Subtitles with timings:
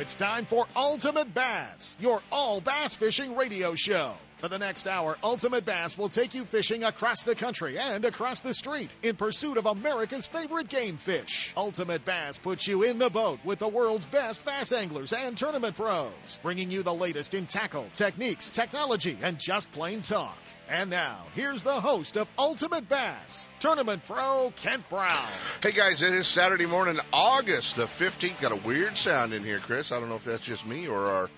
[0.00, 4.14] it's time for Ultimate Bass, your all bass fishing radio show.
[4.40, 8.40] For the next hour, Ultimate Bass will take you fishing across the country and across
[8.40, 11.52] the street in pursuit of America's favorite game fish.
[11.58, 15.76] Ultimate Bass puts you in the boat with the world's best bass anglers and tournament
[15.76, 20.38] pros, bringing you the latest in tackle, techniques, technology, and just plain talk.
[20.70, 25.28] And now, here's the host of Ultimate Bass, Tournament Pro Kent Brown.
[25.62, 28.40] Hey guys, it is Saturday morning, August the 15th.
[28.40, 29.92] Got a weird sound in here, Chris.
[29.92, 31.30] I don't know if that's just me or our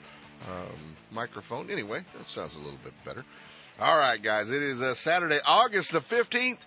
[0.49, 1.71] um, microphone.
[1.71, 3.25] Anyway, that sounds a little bit better.
[3.81, 6.59] All right, guys, it is uh, Saturday, August the 15th.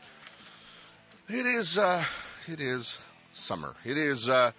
[1.29, 2.03] It is, uh,
[2.47, 2.99] it is
[3.33, 3.75] summer.
[3.83, 4.51] It is, uh,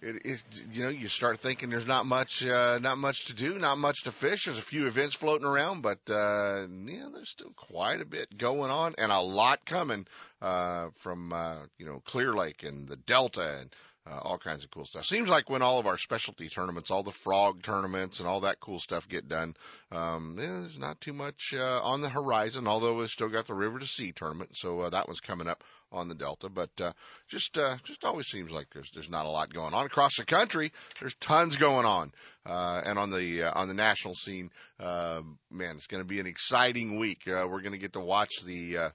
[0.00, 3.58] it is, you know, you start thinking there's not much, uh, not much to do,
[3.58, 4.46] not much to fish.
[4.46, 8.70] There's a few events floating around, but, uh, yeah, there's still quite a bit going
[8.70, 10.06] on and a lot coming,
[10.40, 13.74] uh, from, uh, you know, Clear Lake and the Delta and,
[14.10, 15.04] uh, all kinds of cool stuff.
[15.04, 18.60] Seems like when all of our specialty tournaments, all the frog tournaments and all that
[18.60, 19.54] cool stuff get done,
[19.92, 22.66] um, there's not too much uh, on the horizon.
[22.66, 25.62] Although we've still got the River to Sea tournament, so uh, that one's coming up
[25.92, 26.48] on the Delta.
[26.48, 26.92] But uh,
[27.28, 30.24] just uh, just always seems like there's there's not a lot going on across the
[30.24, 30.72] country.
[31.00, 32.12] There's tons going on,
[32.46, 36.20] uh, and on the uh, on the national scene, uh, man, it's going to be
[36.20, 37.22] an exciting week.
[37.28, 38.78] Uh, we're going to get to watch the.
[38.78, 38.90] Uh,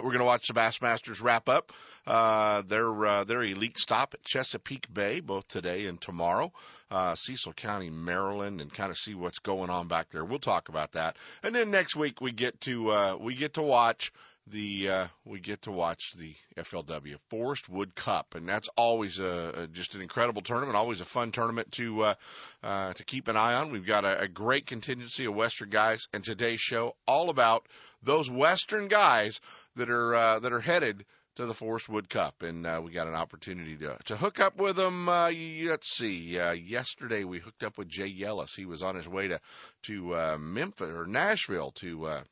[0.00, 1.72] we're going to watch the Bassmasters wrap up
[2.06, 6.52] uh, their uh, their elite stop at Chesapeake Bay both today and tomorrow.
[6.90, 10.24] Uh, Cecil County, Maryland, and kind of see what's going on back there.
[10.24, 11.16] We'll talk about that.
[11.42, 14.12] And then next week we get to uh, we get to watch
[14.48, 19.62] the uh, we get to watch the FLW Forest Wood Cup, and that's always a,
[19.62, 22.14] a just an incredible tournament, always a fun tournament to uh,
[22.62, 23.70] uh, to keep an eye on.
[23.70, 27.66] We've got a, a great contingency of Western guys, and today's show all about
[28.02, 29.40] those Western guys
[29.76, 31.04] that are uh, that are headed
[31.36, 34.58] to the Forest Wood Cup, and uh, we got an opportunity to to hook up
[34.58, 35.08] with them.
[35.08, 35.30] Uh,
[35.64, 36.38] let's see.
[36.38, 38.56] Uh, yesterday we hooked up with Jay Yelas.
[38.56, 39.40] He was on his way to
[39.84, 42.22] to uh, Memphis or Nashville to uh,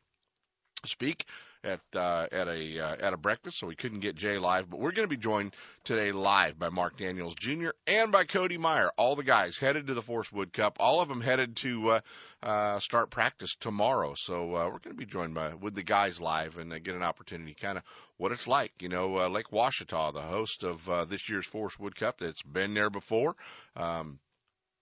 [0.84, 1.24] speak
[1.64, 4.70] at uh, at a uh, at a breakfast, so we couldn't get Jay live.
[4.70, 5.54] But we're going to be joined
[5.84, 7.70] today live by Mark Daniels Jr.
[7.86, 8.90] and by Cody Meyer.
[8.96, 10.76] All the guys headed to the Forest Wood Cup.
[10.80, 12.00] All of them headed to uh,
[12.42, 14.14] uh, start practice tomorrow.
[14.14, 16.94] So uh, we're going to be joined by with the guys live and uh, get
[16.94, 17.84] an opportunity, kind of
[18.16, 18.72] what it's like.
[18.80, 22.42] You know, uh, Lake Ouachita, the host of uh, this year's Forest Wood Cup, that's
[22.42, 23.36] been there before.
[23.76, 24.18] Um,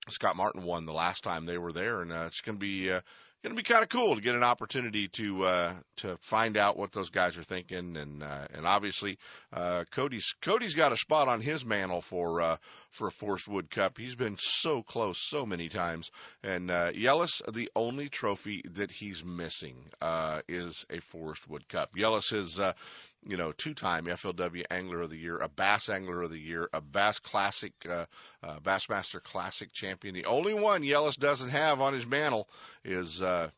[0.08, 2.90] Scott Martin won the last time they were there, and uh, it's going to be
[2.90, 3.00] uh,
[3.42, 6.76] going to be kind of cool to get an opportunity to uh, to find out
[6.76, 9.18] what those guys are thinking, and uh, and obviously
[9.52, 12.56] uh, Cody's Cody's got a spot on his mantle for uh,
[12.90, 13.96] for a Forest Wood Cup.
[13.96, 16.10] He's been so close so many times,
[16.42, 21.94] and uh, Yelas, the only trophy that he's missing uh, is a Forest Wood Cup.
[21.96, 22.58] Yelas is.
[22.58, 22.72] Uh,
[23.26, 26.80] you know, two-time FLW Angler of the Year, a Bass Angler of the Year, a
[26.80, 28.06] Bass Classic, uh,
[28.42, 30.14] uh, Bassmaster Classic champion.
[30.14, 32.48] The only one Yelas doesn't have on his mantle
[32.84, 33.50] is uh,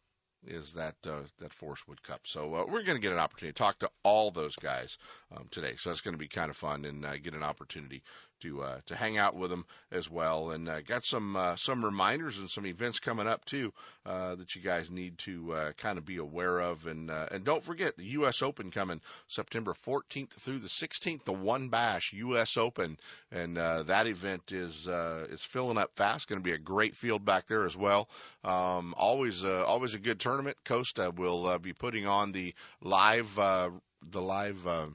[0.47, 2.21] is that uh, that Forest Wood Cup.
[2.25, 4.97] So uh, we're going to get an opportunity to talk to all those guys
[5.37, 5.75] um, today.
[5.77, 8.03] So that's going to be kind of fun and uh, get an opportunity
[8.41, 10.51] to uh, to hang out with them as well.
[10.51, 13.73] And uh, got some uh, some reminders and some events coming up too
[14.07, 16.87] uh, that you guys need to uh, kind of be aware of.
[16.87, 18.43] And uh, and don't forget the U.S.
[18.43, 22.57] Open coming September 14th through the 16th, the WON Bass U.S.
[22.57, 22.99] Open,
[23.31, 26.29] and uh, that event is uh, is filling up fast.
[26.29, 28.09] Going to be a great field back there as well.
[28.45, 30.57] Um, always uh, always a good tournament.
[30.65, 33.71] Costa will uh, be putting on the live uh,
[34.11, 34.67] the live.
[34.67, 34.87] Uh,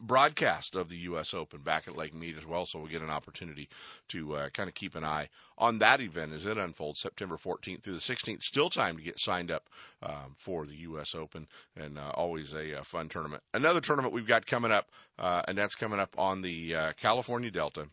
[0.00, 1.34] broadcast of the U.S.
[1.34, 3.68] Open back at Lake Mead as well, so we'll get an opportunity
[4.08, 7.82] to uh, kind of keep an eye on that event as it unfolds September 14th
[7.82, 8.42] through the 16th.
[8.42, 9.68] Still time to get signed up
[10.02, 11.14] um, for the U.S.
[11.14, 13.42] Open, and uh, always a, uh, fun tournament.
[13.54, 17.50] Another tournament we've got coming up, uh, and that's coming up on the uh, California
[17.50, 17.88] Delta.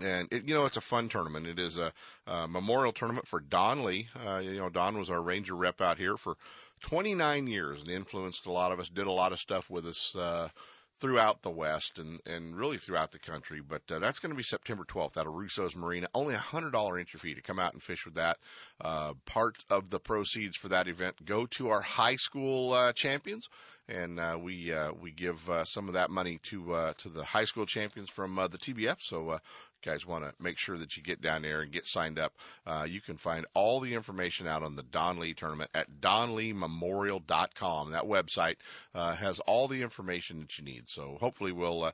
[0.00, 1.46] And it, you know, it's a fun tournament.
[1.46, 1.92] It is a,
[2.26, 4.08] a memorial tournament for Don Lee.
[4.26, 6.36] Uh, you know, Don was our Ranger rep out here for
[6.82, 8.88] 29 years and influenced a lot of us.
[8.88, 10.48] Did a lot of stuff with us uh,
[11.02, 13.60] throughout the West and, and really throughout the country.
[13.60, 16.06] But uh, that's going to be September 12th out of Russo's Marina.
[16.14, 18.38] Only a $100 entry fee to come out and fish with that.
[18.80, 23.48] Uh, part of the proceeds for that event go to our high school uh, champions.
[23.92, 27.24] And uh, we uh, we give uh, some of that money to uh, to the
[27.24, 29.02] high school champions from uh, the TBF.
[29.02, 29.38] So uh,
[29.84, 32.32] guys want to make sure that you get down there and get signed up,
[32.66, 37.90] uh, you can find all the information out on the Don Lee tournament at donleememorial.com.
[37.90, 38.56] That website
[38.94, 40.88] uh, has all the information that you need.
[40.88, 41.92] So hopefully we'll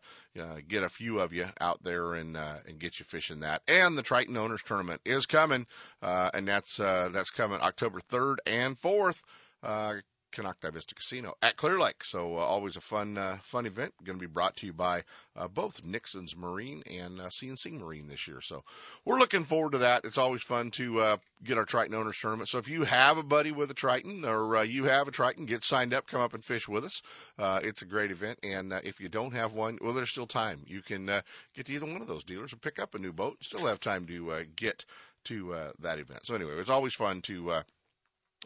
[0.69, 3.62] get a few of you out there and uh, and get you fishing that.
[3.67, 5.67] And the Triton Owners Tournament is coming,
[6.03, 9.23] uh, and that's uh, that's coming October 3rd and 4th.
[9.62, 9.95] Uh,
[10.33, 12.05] Konocti Vista Casino at Clear Lake.
[12.05, 13.95] So uh, always a fun uh, fun event.
[14.05, 15.05] Going to be brought to you by
[15.37, 18.41] uh, both Nixon's Marine and uh, CNC Marine this year.
[18.41, 18.65] So
[19.05, 20.05] we're looking forward to that.
[20.05, 22.49] It's always fun to uh, get our Triton Owners Tournament.
[22.49, 25.47] So if you have a buddy with a Triton or uh, you have a Triton,
[25.47, 27.03] get signed up, come up and fish with us.
[27.39, 28.39] Uh, it's a great event.
[28.43, 30.63] And uh, if you don't have one, well, there's still time.
[30.67, 31.23] You can uh,
[31.55, 33.37] get to either one of those dealers or pick up a new boat.
[33.39, 34.85] And still have time to uh, get
[35.25, 36.27] to uh, that event.
[36.27, 37.63] So anyway, it's always fun to uh,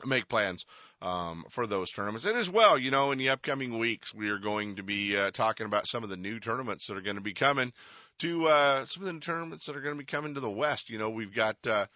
[0.05, 0.64] make plans
[1.02, 2.25] um, for those tournaments.
[2.25, 5.32] And as well, you know, in the upcoming weeks, we are going to be uh,
[5.32, 7.72] talking about some of the new tournaments that are going to be coming
[8.20, 10.88] to uh, some of the tournaments that are going to be coming to the West.
[10.88, 11.56] You know, we've got.
[11.66, 11.87] Uh,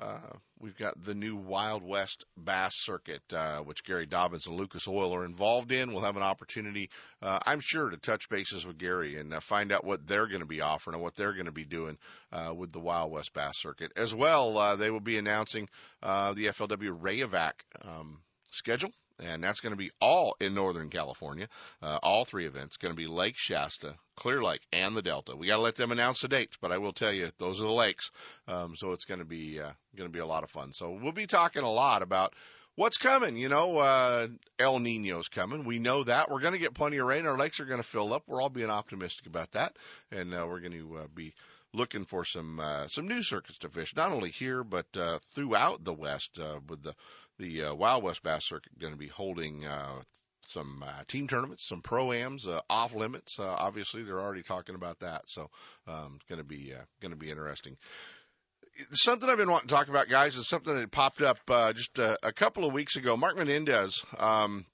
[0.00, 0.18] uh,
[0.58, 5.14] we've got the new Wild West Bass Circuit, uh, which Gary Dobyns and Lucas Oil
[5.14, 5.92] are involved in.
[5.92, 9.70] We'll have an opportunity, uh, I'm sure, to touch bases with Gary and uh, find
[9.70, 11.98] out what they're going to be offering and what they're going to be doing
[12.32, 13.92] uh, with the Wild West Bass Circuit.
[13.94, 15.68] As well, uh, they will be announcing
[16.00, 17.52] the FLW Rayovac
[17.84, 18.18] um,
[18.52, 21.48] schedule and that's going to be all in Northern California.
[21.82, 25.36] Uh, all three events going to be Lake Shasta, Clear Lake, and the Delta.
[25.36, 27.64] We got to let them announce the dates, but I will tell you those are
[27.64, 28.10] the lakes.
[28.48, 30.72] Um, so it's going to be uh, going to be a lot of fun.
[30.72, 32.34] So we'll be talking a lot about
[32.74, 33.36] what's coming.
[33.36, 34.28] You know, uh,
[34.58, 35.64] El Nino's coming.
[35.64, 36.30] We know that.
[36.30, 37.26] We're going to get plenty of rain.
[37.26, 38.24] Our lakes are going to fill up.
[38.26, 39.76] We're all being optimistic about that,
[40.10, 41.34] and uh, we're going to uh, be
[41.74, 45.82] looking for some uh, some new circuits to fish, not only here but uh, throughout
[45.84, 46.94] the West uh, with the
[47.38, 50.02] the uh, Wild West Bass Circuit going to be holding uh,
[50.48, 53.38] some uh, team tournaments, some pro-ams, uh, off limits.
[53.38, 55.50] Uh, obviously, they're already talking about that, so
[55.86, 57.76] um, it's going to be uh, going to be interesting.
[58.92, 61.98] Something I've been wanting to talk about, guys, is something that popped up uh, just
[61.98, 63.16] a, a couple of weeks ago.
[63.16, 64.64] Mark Menendez, um,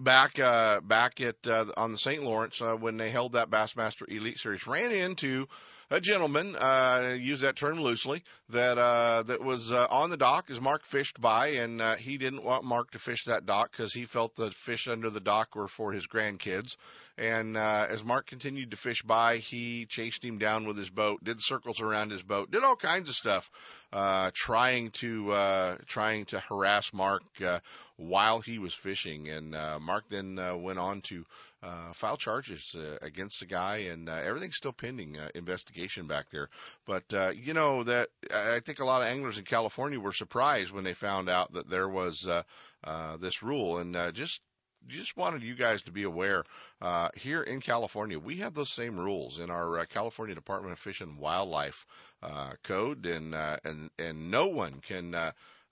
[0.00, 2.22] back uh, back at uh, on the St.
[2.22, 5.46] Lawrence uh, when they held that Bassmaster Elite Series, ran into
[5.92, 10.50] a gentleman, uh, use that term loosely, that uh, that was uh, on the dock
[10.50, 13.92] as Mark fished by, and uh, he didn't want Mark to fish that dock because
[13.92, 16.76] he felt the fish under the dock were for his grandkids.
[17.18, 21.22] And uh, as Mark continued to fish by, he chased him down with his boat,
[21.22, 23.50] did circles around his boat, did all kinds of stuff,
[23.92, 27.60] uh, trying to uh, trying to harass Mark uh,
[27.96, 29.28] while he was fishing.
[29.28, 31.26] And uh, Mark then uh, went on to
[31.62, 36.26] uh, file charges uh, against the guy, and uh, everything's still pending uh, investigation back
[36.30, 36.48] there.
[36.86, 40.72] But uh, you know that I think a lot of anglers in California were surprised
[40.72, 42.42] when they found out that there was uh,
[42.84, 44.40] uh, this rule, and uh, just
[44.88, 46.44] just wanted you guys to be aware.
[46.80, 50.78] Uh, here in California, we have those same rules in our uh, California Department of
[50.78, 51.86] Fish and Wildlife
[52.22, 55.14] uh, code, and uh, and and no one can.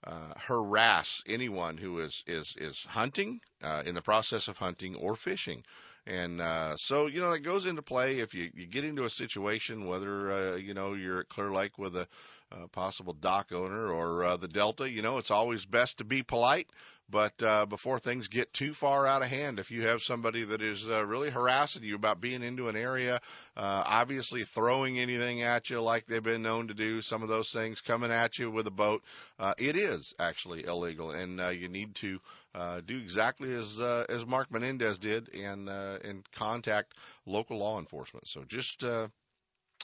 [0.03, 5.15] Uh, harass anyone who is is is hunting uh, in the process of hunting or
[5.15, 5.63] fishing.
[6.07, 9.09] And uh, so, you know, that goes into play if you, you get into a
[9.09, 12.07] situation, whether, uh, you know, you're at Clear Lake with a
[12.51, 16.23] uh, possible dock owner or uh, the Delta, you know, it's always best to be
[16.23, 16.67] polite.
[17.09, 20.61] But uh, before things get too far out of hand, if you have somebody that
[20.61, 23.19] is uh, really harassing you about being into an area,
[23.57, 27.51] uh, obviously throwing anything at you like they've been known to do, some of those
[27.51, 29.03] things coming at you with a boat,
[29.39, 32.21] uh, it is actually illegal, and uh, you need to
[32.53, 36.93] uh, do exactly as uh, as Mark Menendez did and uh, and contact
[37.25, 38.27] local law enforcement.
[38.27, 39.07] So just uh,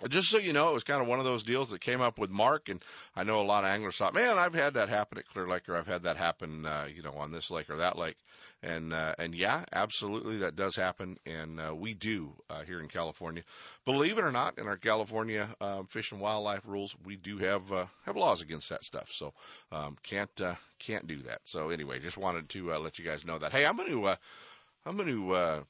[0.09, 2.19] just so you know, it was kind of one of those deals that came up
[2.19, 2.83] with Mark, and
[3.15, 5.67] I know a lot of anglers thought, man, I've had that happen at Clear Lake,
[5.67, 8.17] or I've had that happen, uh, you know, on this lake or that lake,
[8.63, 12.87] and uh, and yeah, absolutely, that does happen, and uh, we do uh, here in
[12.87, 13.43] California.
[13.85, 17.71] Believe it or not, in our California um, fish and wildlife rules, we do have
[17.71, 19.33] uh, have laws against that stuff, so
[19.71, 21.41] um, can't uh, can't do that.
[21.43, 23.51] So anyway, just wanted to uh, let you guys know that.
[23.51, 24.15] Hey, I'm going to uh,
[24.85, 25.63] I'm going to uh,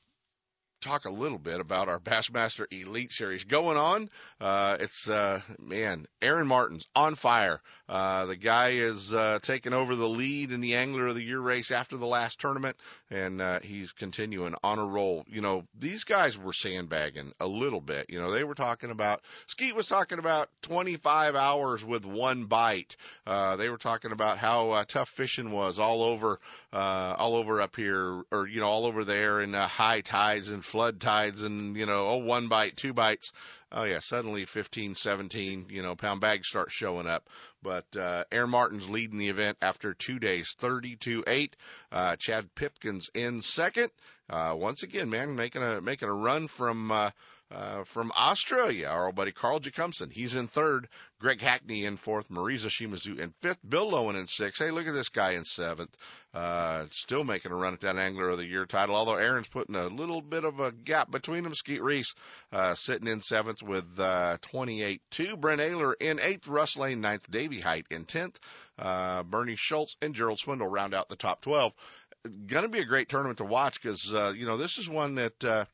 [0.82, 4.10] talk a little bit about our Bassmaster Elite Series going on.
[4.40, 7.60] Uh, it's uh, man, Aaron Martens on fire.
[7.90, 11.40] Uh, the guy is uh, taking over the lead in the Angler of the Year
[11.40, 12.76] race after the last tournament,
[13.10, 15.24] and uh, he's continuing on a roll.
[15.30, 18.10] You know, these guys were sandbagging a little bit.
[18.10, 22.98] You know, they were talking about Skeet was talking about 25 hours with one bite.
[23.26, 26.40] Uh, they were talking about how uh, tough fishing was all over,
[26.74, 30.50] uh, all over up here, or you know, all over there in uh, high tides
[30.50, 33.32] and flood tides, and you know, oh, one bite, two bites.
[33.72, 37.30] Oh yeah, suddenly 15, 17, you know, pound bags start showing up.
[37.62, 41.54] But uh, Aaron Martens leading the event after two days, 32-8.
[41.92, 43.92] Uh, Chad Pipkens in second.
[44.30, 47.12] Uh, once again, man, making a making a run from uh,
[47.52, 48.88] uh, from Australia.
[48.88, 50.88] Our old buddy Carl Jocumsen, he's in third.
[51.20, 52.30] Greg Hackney in fourth.
[52.30, 53.60] Morizo Shimizu in fifth.
[53.68, 54.62] Bill Lowen in sixth.
[54.62, 55.96] Hey, look at this guy in seventh.
[56.34, 59.76] Uh, still making a run at that Angler of the Year title, although Aaron's putting
[59.76, 61.56] a little bit of a gap between them.
[61.56, 62.14] Skeet Reese
[62.52, 65.40] uh, sitting in seventh with uh, 28-2.
[65.40, 66.48] Brent Ehrler in eighth.
[66.48, 67.30] Russ Lane ninth.
[67.30, 68.40] Davy Hite in tenth.
[68.78, 71.74] Uh, Bernie Schultz and Gerald Swindle round out the top 12
[72.46, 75.16] going to be a great tournament to watch because uh, you know this is one
[75.16, 75.66] that uh,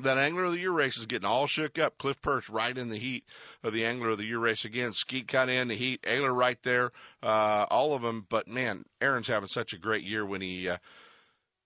[0.00, 1.98] that Angler of the Year race is getting all shook up.
[1.98, 3.24] Cliff Pirch right in the heat
[3.62, 4.92] of the Angler of the Year race again.
[4.92, 6.00] Skeet kind of in the heat.
[6.06, 6.90] Angler right there.
[7.22, 8.26] Uh, all of them.
[8.28, 10.78] But man, Aaron's having such a great year when he uh,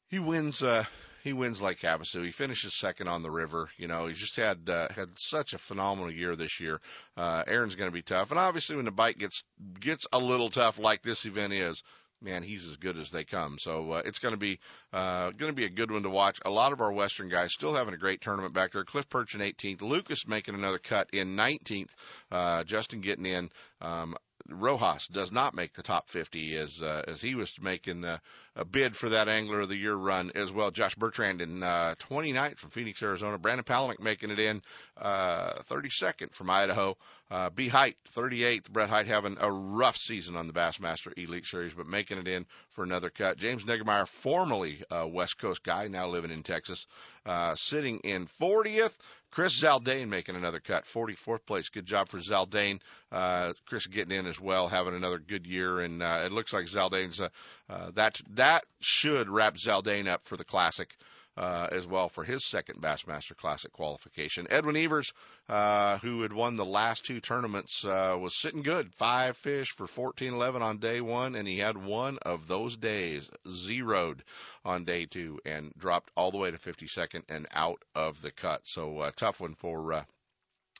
[0.09, 0.63] he wins.
[0.63, 0.85] Uh,
[1.23, 2.25] he wins Lake Havasu.
[2.25, 3.69] He finishes second on the river.
[3.77, 6.81] You know, he's just had uh, had such a phenomenal year this year.
[7.17, 9.45] Uh, Aaron's going to be tough, and obviously when the bike gets
[9.79, 11.83] gets a little tough, like this event is,
[12.23, 13.59] man, he's as good as they come.
[13.59, 14.59] So uh, it's going to be
[14.93, 16.41] uh, going to be a good one to watch.
[16.45, 18.85] A lot of our Western guys still having a great tournament back there.
[18.85, 21.91] Cliff Pirch in 18th, Lucas making another cut in 19th,
[22.31, 23.50] uh, Justin getting in.
[23.81, 24.17] Um,
[24.49, 28.21] Rojas does not make the top 50 as uh, as he was making the,
[28.57, 30.71] a bid for that Angler of the Year run as well.
[30.71, 33.38] Josh Bertrand in uh, 29th from Phoenix, Arizona.
[33.38, 34.62] Brandon Palaniuk making it in
[34.97, 36.97] uh, 32nd from Idaho.
[37.30, 37.69] Uh, B.
[37.69, 38.69] Hite, 38th.
[38.71, 42.45] Brett Hite having a rough season on the Bassmaster Elite Series, but making it in
[42.71, 43.38] for another cut.
[43.38, 46.88] James Niggemeyer, formerly a West Coast guy, now living in Texas,
[47.25, 48.99] uh, sitting in 40th.
[49.30, 51.69] Chris Zaldain making another cut, 44th place.
[51.69, 52.80] Good job for Zaldain.
[53.12, 56.66] Uh, Chris getting in as well, having another good year, and uh, it looks like
[56.66, 57.28] Zaldain's uh,
[57.69, 60.89] uh, that that should wrap Zaldain up for the Classic
[61.37, 64.47] uh, as well for his second Bassmaster Classic qualification.
[64.51, 65.13] Edwin Evers,
[65.49, 68.93] uh, who had won the last two tournaments, uh, was sitting good.
[68.95, 74.23] Five fish for 14-11 on day one, and he had one of those days zeroed
[74.65, 78.63] on day two and dropped all the way to 52nd and out of the cut.
[78.65, 80.05] So uh, tough one for uh,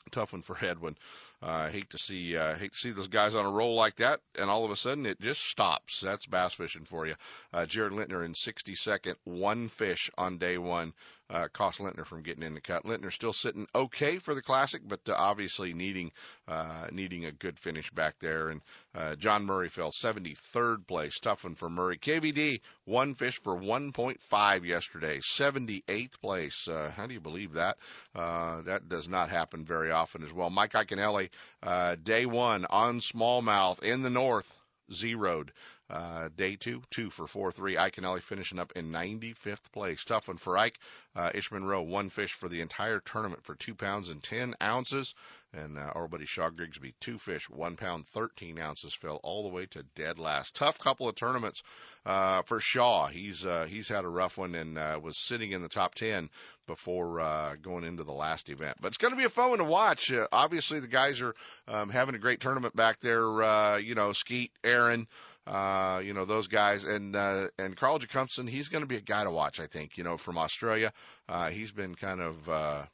[0.09, 0.97] tough one for Edwin.
[1.41, 4.19] Uh, hate to see uh, hate to see those guys on a roll like that,
[4.39, 6.01] and all of a sudden it just stops.
[6.01, 7.15] That's bass fishing for you.
[7.53, 10.93] Uh, Jared Lintner in 62nd, one fish on day one
[11.31, 12.83] uh, cost Lintner from getting in the cut.
[12.83, 16.11] Lintner still sitting okay for the classic, but uh, obviously needing
[16.47, 18.49] uh, needing a good finish back there.
[18.49, 18.61] And
[18.93, 21.19] uh, John Murray fell 73rd place.
[21.19, 21.97] Tough one for Murray.
[21.97, 25.19] KVD one fish for 1.5 yesterday.
[25.19, 26.67] 78th place.
[26.67, 27.77] Uh, how do you believe that?
[28.13, 30.49] Uh, that does not happen very often as well.
[30.49, 31.29] Mike Iaconelli,
[31.63, 34.57] uh, day one on smallmouth in the north
[34.91, 35.51] zeroed.
[35.91, 37.75] Uh, day two, two for 4-3.
[37.75, 40.05] Iaconelli finishing up in 95th place.
[40.05, 40.79] Tough one for Ike.
[41.13, 45.13] Uh, Ish Monroe, one fish for the entire tournament for two pounds and 10 ounces.
[45.53, 49.49] And uh, our buddy Shaw Grigsby, two fish, one pound, 13 ounces, fell all the
[49.49, 50.55] way to dead last.
[50.55, 51.61] Tough couple of tournaments
[52.05, 53.07] uh, for Shaw.
[53.07, 56.29] He's uh, he's had a rough one and uh, was sitting in the top 10
[56.67, 58.77] before uh, going into the last event.
[58.79, 60.09] But it's going to be a fun one to watch.
[60.09, 61.35] Uh, obviously, the guys are
[61.67, 63.43] um, having a great tournament back there.
[63.43, 65.05] Uh, you know, Skeet, Aaron
[65.47, 69.01] uh, you know those guys, and uh, and Carl Jocumsen, he's going to be a
[69.01, 69.97] guy to watch, I think.
[69.97, 70.93] You know, from Australia,
[71.27, 72.85] uh, he's been kind of uh,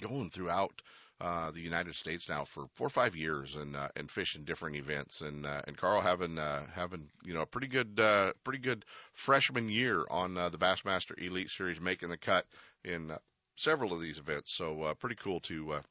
[0.00, 0.82] going throughout
[1.20, 4.76] uh, the United States now for four or five years, and uh, and fishing different
[4.76, 8.58] events, and uh, and Carl having uh, having you know a pretty good uh, pretty
[8.58, 12.44] good freshman year on uh, the Bassmaster Elite Series, making the cut
[12.84, 13.18] in uh,
[13.56, 14.52] several of these events.
[14.52, 15.82] So uh, pretty cool to uh,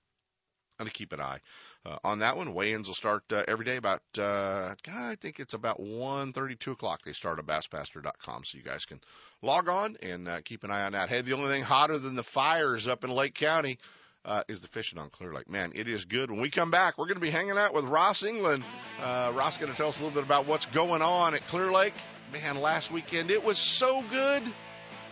[0.88, 1.40] of keep an eye
[1.86, 2.54] uh, on that one.
[2.54, 7.02] Weigh-ins will start uh, every day about, uh, I think it's about 1.30, 2 o'clock.
[7.06, 9.00] They start at bassmaster.com, so you guys can
[9.42, 11.10] log on and uh, keep an eye on that.
[11.10, 13.78] Hey, the only thing hotter than the fires up in Lake County
[14.24, 15.50] uh, is the fishing on Clear Lake.
[15.50, 16.30] Man, it is good.
[16.30, 18.64] When we come back, we're going to be hanging out with Ross England.
[19.02, 21.72] Uh, Ross going to tell us a little bit about what's going on at Clear
[21.72, 21.94] Lake.
[22.32, 24.44] Man, last weekend it was so good.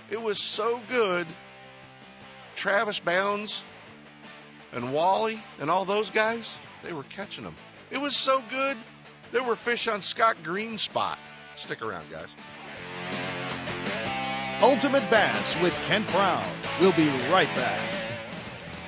[0.10, 1.28] It was so good.
[2.56, 3.64] Travis Bounds
[4.74, 7.56] and Wally and all those guys, they were catching them.
[7.92, 8.78] It was so good.
[9.32, 11.20] There were fish on Scott Green spot.
[11.56, 12.36] Stick around, guys.
[14.62, 16.46] Ultimate Bass with Kent Brown.
[16.80, 17.99] We'll be right back.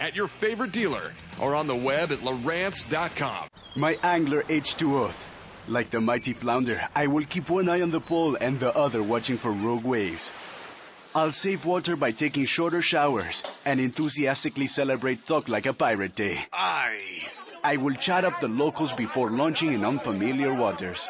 [0.00, 3.48] at your favorite dealer or on the web at Lowrance.com.
[3.76, 5.12] My Angler H2O.
[5.68, 9.02] Like the mighty flounder, I will keep one eye on the pole and the other
[9.02, 10.32] watching for rogue waves.
[11.14, 16.38] I'll save water by taking shorter showers and enthusiastically celebrate Talk Like a Pirate Day.
[16.52, 17.26] Aye.
[17.64, 21.08] I will chat up the locals before launching in unfamiliar waters.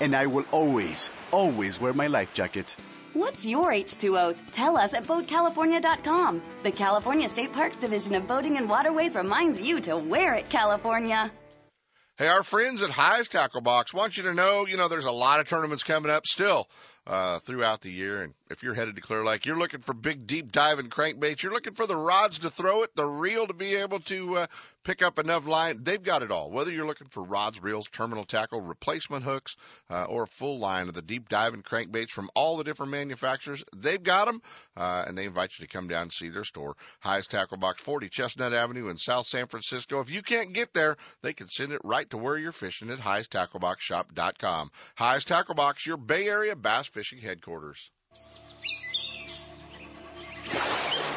[0.00, 2.76] And I will always, always wear my life jacket.
[3.14, 4.36] What's your H2O?
[4.52, 6.42] Tell us at BoatCalifornia.com.
[6.62, 11.30] The California State Parks Division of Boating and Waterways reminds you to wear it, California.
[12.18, 15.12] Hey, our friends at Hi's Tackle Box want you to know, you know, there's a
[15.12, 16.68] lot of tournaments coming up still
[17.08, 18.22] uh, throughout the year.
[18.22, 21.42] And if you're headed to Clear Lake, you're looking for big, deep diving crankbaits.
[21.42, 24.46] You're looking for the rods to throw it, the reel to be able to uh,
[24.84, 25.80] pick up enough line.
[25.82, 26.50] They've got it all.
[26.50, 29.56] Whether you're looking for rods, reels, terminal tackle, replacement hooks,
[29.90, 33.64] uh, or a full line of the deep diving crankbaits from all the different manufacturers,
[33.74, 34.42] they've got them.
[34.76, 37.82] Uh, and they invite you to come down and see their store, Hi's Tackle Box,
[37.82, 40.00] 40 Chestnut Avenue in South San Francisco.
[40.00, 42.98] If you can't get there, they can send it right to where you're fishing at
[42.98, 44.70] highesttackleboxshop.com.
[44.98, 47.90] Hi's Tackle Box, your Bay Area bass fishing headquarters.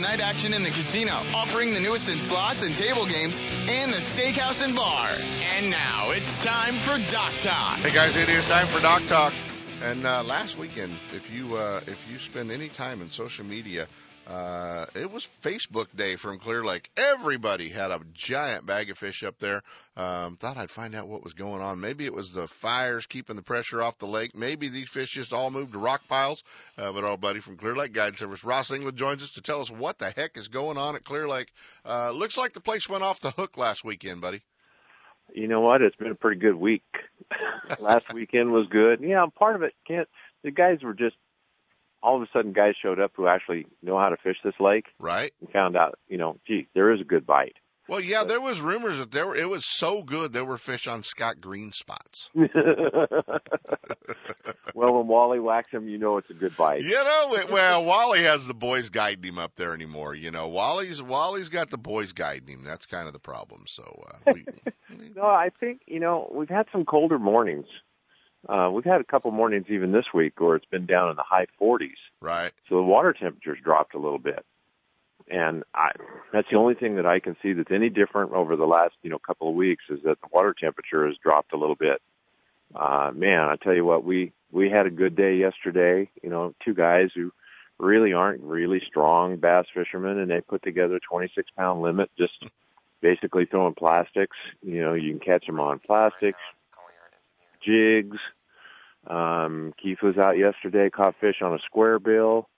[0.00, 3.98] night action in the casino, offering the newest in slots and table games, and the
[3.98, 5.10] steakhouse and bar.
[5.56, 7.78] And now it's time for Dock Talk.
[7.78, 9.32] Hey guys, it is time for Dock Talk.
[9.82, 13.86] And uh, last weekend, if you uh, if you spend any time in social media,
[14.30, 16.88] uh, it was Facebook Day from Clear Lake.
[16.96, 19.62] Everybody had a giant bag of fish up there.
[19.96, 21.80] Um, thought I'd find out what was going on.
[21.80, 24.36] Maybe it was the fires keeping the pressure off the lake.
[24.36, 26.44] Maybe these fish just all moved to rock piles.
[26.78, 29.60] Uh, but our buddy from Clear Lake Guide Service, Ross England, joins us to tell
[29.60, 31.50] us what the heck is going on at Clear Lake.
[31.84, 34.42] Uh, looks like the place went off the hook last weekend, buddy.
[35.34, 35.82] You know what?
[35.82, 36.84] It's been a pretty good week.
[37.78, 39.00] Last weekend was good.
[39.00, 40.08] Yeah, part of it can't.
[40.42, 41.14] The guys were just
[42.02, 44.86] all of a sudden guys showed up who actually know how to fish this lake
[44.98, 45.32] Right?
[45.40, 47.56] and found out, you know, gee, there is a good bite.
[47.88, 50.86] Well, yeah, there was rumors that there were, it was so good there were fish
[50.86, 52.30] on Scott Green spots.
[54.74, 56.82] well, when Wally whacks him, you know it's a good bite.
[56.82, 60.14] You know, it, well, Wally has the boys guiding him up there anymore.
[60.14, 62.64] You know, Wally's Wally's got the boys guiding him.
[62.64, 63.64] That's kind of the problem.
[63.66, 64.44] So, uh, we,
[65.16, 67.66] No, I think you know we've had some colder mornings.
[68.48, 71.22] Uh, we've had a couple mornings even this week where it's been down in the
[71.22, 71.90] high 40s.
[72.20, 72.52] right?
[72.68, 74.44] So the water temperature's dropped a little bit.
[75.28, 75.90] And I,
[76.32, 79.10] that's the only thing that I can see that's any different over the last, you
[79.10, 82.02] know, couple of weeks is that the water temperature has dropped a little bit.
[82.74, 86.54] Uh, man, I tell you what, we, we had a good day yesterday, you know,
[86.64, 87.32] two guys who
[87.78, 92.32] really aren't really strong bass fishermen and they put together a 26 pound limit, just
[93.00, 94.36] basically throwing plastics.
[94.62, 96.40] You know, you can catch them on plastics,
[97.64, 98.18] jigs.
[99.06, 102.48] Um, Keith was out yesterday, caught fish on a square bill.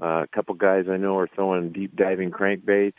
[0.00, 2.94] Uh, a couple guys I know are throwing deep diving crankbaits.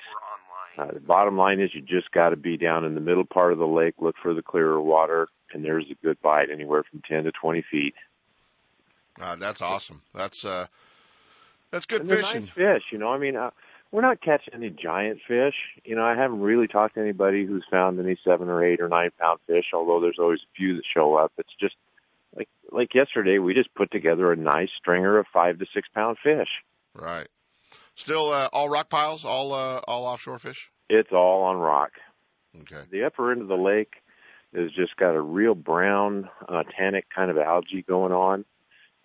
[0.77, 3.53] Uh, the bottom line is you just got to be down in the middle part
[3.53, 7.01] of the lake, look for the clearer water, and there's a good bite anywhere from
[7.07, 7.93] 10 to 20 feet.
[9.21, 10.01] Uh, that's awesome.
[10.15, 10.65] That's uh,
[11.69, 12.41] that's good And fishing.
[12.45, 13.09] nice fish, you know.
[13.13, 13.51] I mean, uh,
[13.93, 15.53] we're not catching any giant fish.
[15.85, 18.89] You know, I haven't really talked to anybody who's found any seven or eight or
[18.89, 21.31] nine pound fish, although there's always a few that show up.
[21.37, 21.75] It's just
[22.35, 26.17] like like yesterday, we just put together a nice stringer of five to six pound
[26.23, 26.49] fish.
[26.95, 27.27] Right.
[27.93, 30.71] Still uh, all rock piles, all uh, all offshore fish.
[30.89, 31.91] It's all on rock.
[32.61, 32.81] Okay.
[32.89, 33.93] The upper end of the lake
[34.55, 38.43] has just got a real brown, uh, tannic kind of algae going on.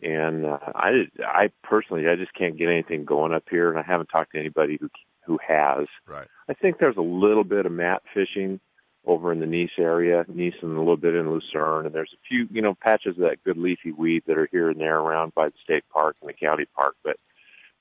[0.03, 3.83] And uh, I, I personally, I just can't get anything going up here, and I
[3.83, 4.89] haven't talked to anybody who
[5.25, 5.87] who has.
[6.07, 6.27] Right.
[6.49, 8.61] I think there's a little bit of mat fishing
[9.05, 12.21] over in the Nice area, Nice and a little bit in Lucerne, and there's a
[12.29, 15.35] few, you know, patches of that good leafy weed that are here and there around
[15.35, 16.95] by the state park and the county park.
[17.05, 17.17] But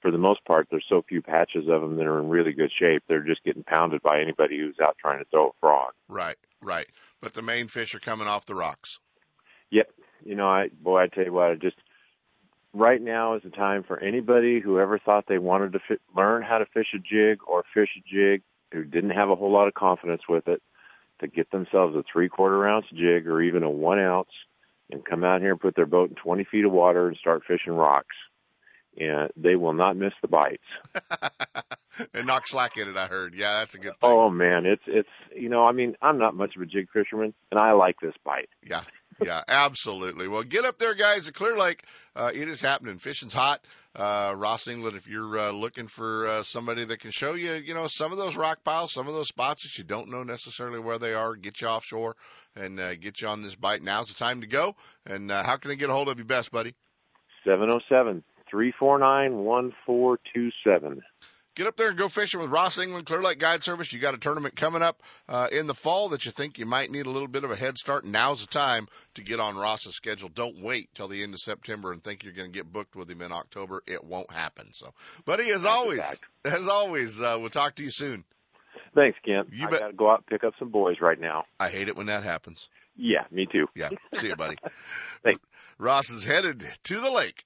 [0.02, 2.72] for the most part, there's so few patches of them that are in really good
[2.78, 3.04] shape.
[3.08, 5.94] They're just getting pounded by anybody who's out trying to throw a frog.
[6.08, 6.88] Right, right.
[7.22, 9.00] But the main fish are coming off the rocks.
[9.72, 9.90] Yep.
[10.24, 11.78] You know, I boy, I tell you what, I just
[12.78, 16.44] right now is the time for anybody who ever thought they wanted to fi- learn
[16.44, 19.68] how to fish a jig or fish a jig who didn't have a whole lot
[19.68, 20.62] of confidence with it
[21.20, 24.30] to get themselves a three quarter ounce jig or even a one ounce
[24.92, 27.44] and come out here and put their boat in 20 feet of water and start
[27.48, 28.16] fishing rocks.
[29.00, 30.64] And they will not miss the bites.
[32.14, 33.36] and knock slack in it, I heard.
[33.36, 34.10] Yeah, that's a good thing.
[34.10, 37.34] Oh man, it's, it's, you know, I mean, I'm not much of a jig fisherman
[37.52, 38.50] and I like this bite.
[38.66, 38.82] Yeah.
[39.24, 40.28] Yeah, absolutely.
[40.28, 41.28] Well, get up there, guys.
[41.28, 41.84] At Clear Lake,
[42.16, 43.00] uh, it is happening.
[43.00, 43.62] Fishing's hot.
[43.96, 47.74] Uh, Ross England, if you're uh, looking for uh, somebody that can show you, you
[47.74, 50.80] know, some of those rock piles, some of those spots that you don't know necessarily
[50.80, 52.16] where they are, get you offshore
[52.56, 53.82] and uh, get you on this bite.
[53.82, 54.76] Now's the time to go.
[55.06, 56.76] And uh, how can I get a hold of you best, buddy?
[57.44, 61.02] Seven zero seven three four nine one four two seven
[61.58, 63.92] get up there and go fishing with Ross England Clear Lake Guide Service.
[63.92, 66.92] You got a tournament coming up uh, in the fall that you think you might
[66.92, 68.06] need a little bit of a head start.
[68.06, 70.30] Now's the time to get on Ross's schedule.
[70.30, 73.10] Don't wait till the end of September and think you're going to get booked with
[73.10, 73.82] him in October.
[73.88, 74.68] It won't happen.
[74.72, 74.94] So,
[75.26, 78.24] buddy, as always, as always, uh, we'll talk to you soon.
[78.94, 79.50] Thanks, Kent.
[79.52, 79.80] You I bet.
[79.80, 81.46] got to go out and pick up some boys right now.
[81.60, 82.70] I hate it when that happens.
[82.96, 83.68] Yeah, me too.
[83.76, 83.90] Yeah.
[84.14, 84.58] See you, buddy.
[85.24, 85.40] Thanks.
[85.80, 87.46] Ross is headed to the lake.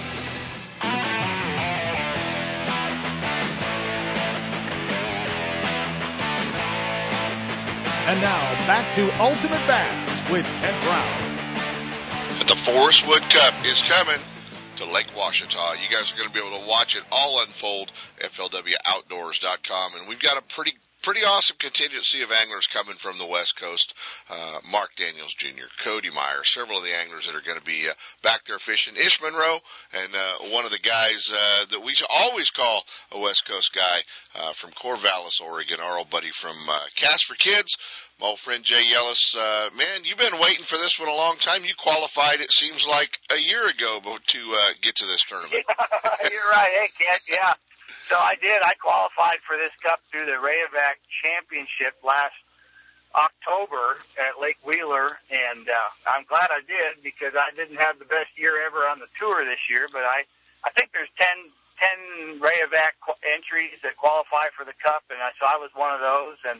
[8.07, 11.31] And now back to Ultimate Bass with Kent Brown.
[12.47, 14.19] The Forest Wood Cup is coming
[14.77, 15.75] to Lake Ouachita.
[15.81, 19.91] You guys are going to be able to watch it all unfold at FLWOutdoors.com.
[19.95, 23.93] And we've got a pretty pretty awesome contingency of anglers coming from the West Coast.
[24.29, 27.87] Uh, Mark Daniels Jr., Cody Meyer, several of the anglers that are going to be
[27.89, 28.95] uh, back there fishing.
[28.95, 29.59] Ish Monroe,
[29.93, 33.99] and uh, one of the guys uh, that we always call a West Coast guy
[34.35, 37.77] uh, from Corvallis, Oregon, our old buddy from uh, Cast for Kids.
[38.19, 41.37] My old friend Jay Yelas, uh, man, you've been waiting for this one a long
[41.37, 41.65] time.
[41.65, 45.63] You qualified, it seems like, a year ago to uh, get to this tournament.
[46.31, 46.69] You're right.
[46.71, 47.53] Hey, kid, Yeah.
[48.11, 48.59] So I did.
[48.59, 52.35] I qualified for this cup through the Rayovac Championship last
[53.15, 58.09] October at Lake Wheeler, and uh, I'm glad I did because I didn't have the
[58.11, 59.87] best year ever on the tour this year.
[59.87, 60.27] But I,
[60.67, 65.31] I think there's ten, ten Rayovac qu- entries that qualify for the cup, and I,
[65.39, 66.35] so I was one of those.
[66.43, 66.59] And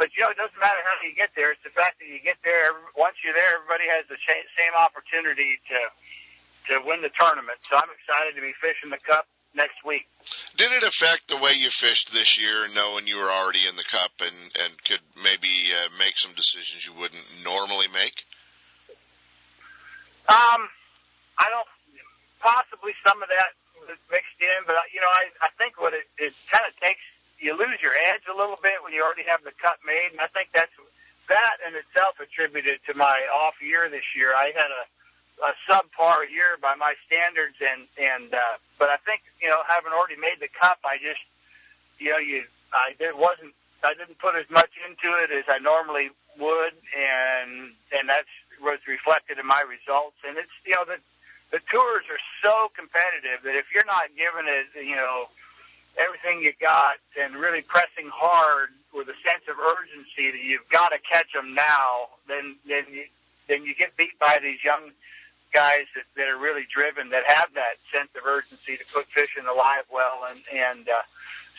[0.00, 2.24] but you know, it doesn't matter how you get there; it's the fact that you
[2.24, 2.72] get there.
[2.96, 5.80] Once you're there, everybody has the same opportunity to
[6.72, 7.60] to win the tournament.
[7.68, 10.06] So I'm excited to be fishing the cup next week.
[10.56, 13.84] Did it affect the way you fished this year, knowing you were already in the
[13.84, 18.24] cup and and could maybe uh, make some decisions you wouldn't normally make?
[20.28, 20.68] Um,
[21.38, 21.68] I don't.
[22.40, 23.52] Possibly some of that
[23.88, 27.02] was mixed in, but you know, I I think what it it kind of takes
[27.40, 30.20] you lose your edge a little bit when you already have the cut made, and
[30.20, 30.72] I think that's
[31.28, 34.34] that in itself attributed to my off year this year.
[34.34, 34.84] I had a
[35.42, 39.92] a subpar year by my standards, and and uh, but I think you know having
[39.92, 41.20] already made the cup, I just
[41.98, 45.58] you know you I did wasn't I didn't put as much into it as I
[45.58, 48.28] normally would, and and that's
[48.62, 50.16] was reflected in my results.
[50.26, 50.98] And it's you know the
[51.50, 55.26] the tours are so competitive that if you're not giving it you know
[55.98, 60.90] everything you got and really pressing hard with a sense of urgency that you've got
[60.90, 63.04] to catch them now, then then you
[63.48, 64.90] then you get beat by these young
[65.52, 69.36] guys that, that are really driven, that have that sense of urgency to put fish
[69.38, 71.02] in the live well, and and uh,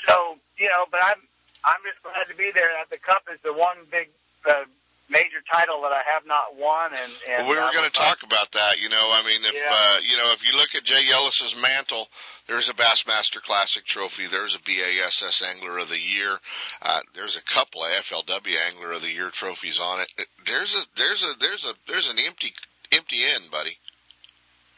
[0.07, 0.85] so you know.
[0.89, 1.17] But I'm
[1.63, 2.69] I'm just glad to be there.
[2.89, 4.09] The cup is the one big
[4.49, 4.63] uh,
[5.09, 8.23] major title that I have not won, and, and well, we were going to talk
[8.23, 8.79] about that.
[8.81, 9.69] You know, I mean, if Yeah.
[9.69, 12.07] uh, you know, if you look at Jay Yelas's mantle,
[12.47, 14.27] there's a Bassmaster Classic trophy.
[14.27, 16.37] There's a BASS Angler of the Year.
[16.81, 20.27] Uh, there's a couple of FLW Angler of the Year trophies on it.
[20.47, 22.53] There's a there's a there's a there's an empty
[22.91, 23.77] empty end, buddy.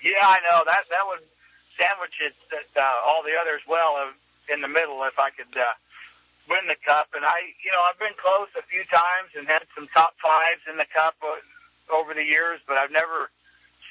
[0.03, 1.23] Yeah, I know that that would
[1.77, 2.35] sandwich it
[2.77, 5.63] uh, all the others well uh, in the middle if I could uh,
[6.49, 7.09] win the cup.
[7.15, 10.61] And I, you know, I've been close a few times and had some top fives
[10.69, 11.15] in the cup.
[11.91, 13.29] Over the years, but I've never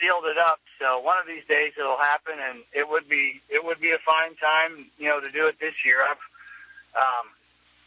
[0.01, 0.61] sealed it up.
[0.81, 3.99] So one of these days it'll happen, and it would be it would be a
[3.99, 6.01] fine time, you know, to do it this year.
[6.03, 6.17] I've,
[6.97, 7.29] um,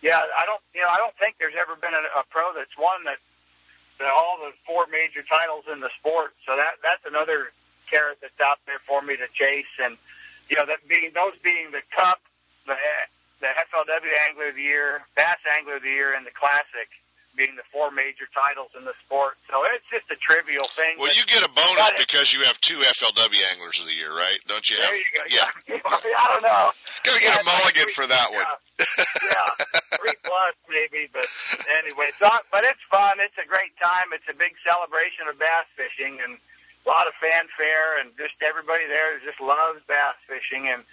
[0.03, 2.77] yeah, I don't, you know, I don't think there's ever been a, a pro that's
[2.77, 3.17] won that,
[3.99, 6.33] that all the four major titles in the sport.
[6.45, 7.51] So that that's another
[7.89, 9.97] carrot that's out there for me to chase, and
[10.49, 12.19] you know, that being those being the Cup,
[12.65, 12.75] the
[13.41, 16.89] the FLW Angler of the Year, Bass Angler of the Year, and the Classic
[17.35, 19.35] being the four major titles in the sport.
[19.49, 20.95] So it's just a trivial thing.
[20.97, 24.37] Well, you get a bonus because you have two FLW Anglers of the Year, right?
[24.47, 24.87] Don't you have?
[24.89, 25.23] There you go.
[25.27, 25.79] Yeah.
[26.17, 26.71] I don't know.
[27.03, 28.45] Gotta get Yeah, a mulligan three- for that one.
[28.79, 31.25] yeah, three plus maybe, but
[31.83, 32.09] anyway.
[32.19, 33.19] So, but it's fun.
[33.19, 34.11] It's a great time.
[34.11, 38.85] It's a big celebration of bass fishing and a lot of fanfare and just everybody
[38.87, 40.83] there just loves bass fishing and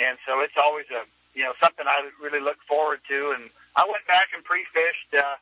[0.00, 1.04] and so it's always a
[1.38, 3.32] you know something I really look forward to.
[3.36, 5.14] And I went back and pre-fished.
[5.14, 5.36] Uh,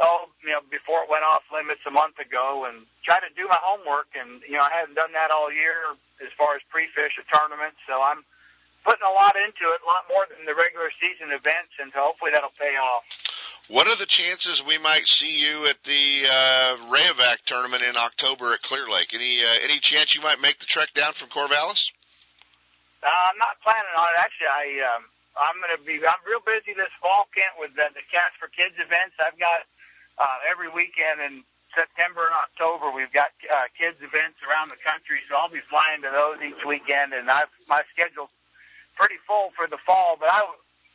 [0.00, 3.46] oh, you know, before it went off limits a month ago and tried to do
[3.48, 7.18] my homework and, you know, I hadn't done that all year as far as pre-fish
[7.18, 7.74] a tournament.
[7.86, 8.24] So I'm
[8.84, 12.32] putting a lot into it, a lot more than the regular season events and hopefully
[12.32, 13.04] that'll pay off.
[13.68, 18.52] What are the chances we might see you at the uh, Rayovac tournament in October
[18.52, 19.14] at Clear Lake?
[19.14, 21.88] Any uh, any chance you might make the trek down from Corvallis?
[23.04, 24.20] Uh, I'm not planning on it.
[24.20, 24.64] Actually, I,
[24.96, 25.04] um,
[25.36, 28.48] I'm going to be, I'm real busy this fall, Kent, with the, the Cast for
[28.48, 29.16] Kids events.
[29.20, 29.68] I've got,
[30.18, 31.42] uh, every weekend in
[31.74, 35.18] September and October, we've got, uh, kids events around the country.
[35.28, 38.30] So I'll be flying to those each weekend and I've, my schedule's
[38.96, 40.46] pretty full for the fall, but I,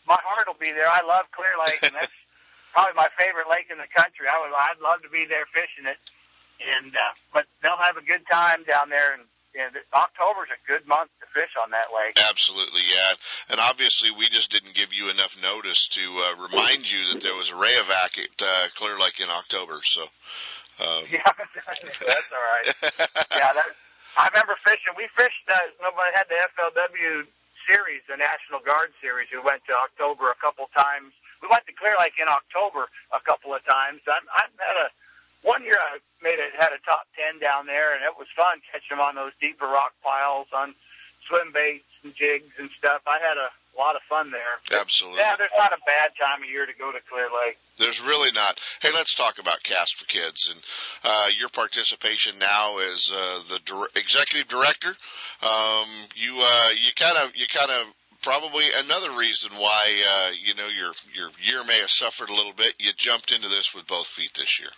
[0.08, 0.88] my heart will be there.
[0.88, 2.16] I love Clear Lake and that's
[2.74, 4.28] probably my favorite lake in the country.
[4.28, 6.00] I would, I'd love to be there fishing it.
[6.60, 9.24] And, uh, but they'll have a good time down there and,
[9.58, 12.18] and October's a good month to fish on that lake.
[12.30, 13.14] Absolutely, yeah.
[13.50, 17.36] And obviously, we just didn't give you enough notice to uh, remind you that there
[17.36, 19.82] was a Rayovac at uh, Clear Lake in October.
[19.84, 20.04] So,
[20.80, 22.68] um, Yeah, that's all right.
[23.36, 23.70] yeah, that,
[24.18, 24.94] I remember fishing.
[24.98, 25.46] We fished.
[25.50, 27.26] Uh, nobody had the FLW
[27.66, 29.28] series, the National Guard series.
[29.32, 31.14] We went to October a couple times.
[31.42, 34.02] We went to Clear Lake in October a couple of times.
[34.08, 34.90] I, I had a
[35.44, 38.60] one year I made it had a top ten down there, and it was fun
[38.72, 40.74] catching them on those deeper rock piles on
[41.28, 43.02] swim baits and jigs and stuff.
[43.08, 44.80] I had a lot of fun there.
[44.80, 45.20] absolutely.
[45.20, 47.58] Yeah, there's not a bad time of year to go to Clear Lake.
[47.78, 48.60] There's really not.
[48.82, 50.62] Hey, let's talk about Cast for Kids and
[51.04, 54.90] uh, your participation now as uh, the dir- executive director.
[55.42, 57.88] Um, you uh, you kind of you kind of
[58.22, 62.54] probably another reason why uh, you know your your year may have suffered a little
[62.54, 62.74] bit.
[62.80, 64.70] You jumped into this with both feet this year.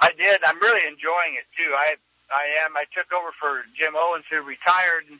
[0.00, 0.40] I did.
[0.44, 1.72] I'm really enjoying it too.
[1.76, 1.96] I
[2.32, 2.76] I am.
[2.76, 5.18] I took over for Jim Owens, who retired in,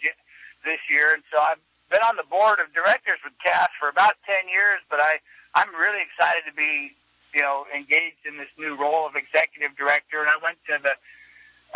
[0.65, 4.17] this year, and so I've been on the board of directors with Cass for about
[4.27, 4.81] ten years.
[4.89, 5.21] But I
[5.55, 6.93] I'm really excited to be
[7.35, 10.21] you know engaged in this new role of executive director.
[10.21, 10.95] And I went to the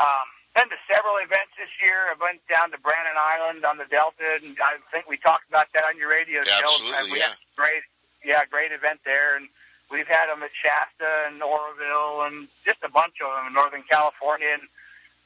[0.01, 2.09] um, been to several events this year.
[2.09, 5.67] I went down to Brannon Island on the Delta, and I think we talked about
[5.75, 6.63] that on your radio show.
[6.63, 7.35] Absolutely, we yeah.
[7.35, 7.85] had a great
[8.25, 9.49] yeah great event there and.
[9.91, 13.85] We've had them at Shasta and Oroville and just a bunch of them in Northern
[13.89, 14.63] California and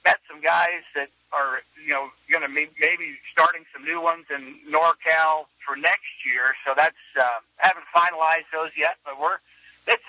[0.04, 4.26] met some guys that are, you know, going to be maybe starting some new ones
[4.30, 6.54] in NorCal for next year.
[6.66, 9.38] So that's, uh, haven't finalized those yet, but we're,
[9.86, 10.04] it's,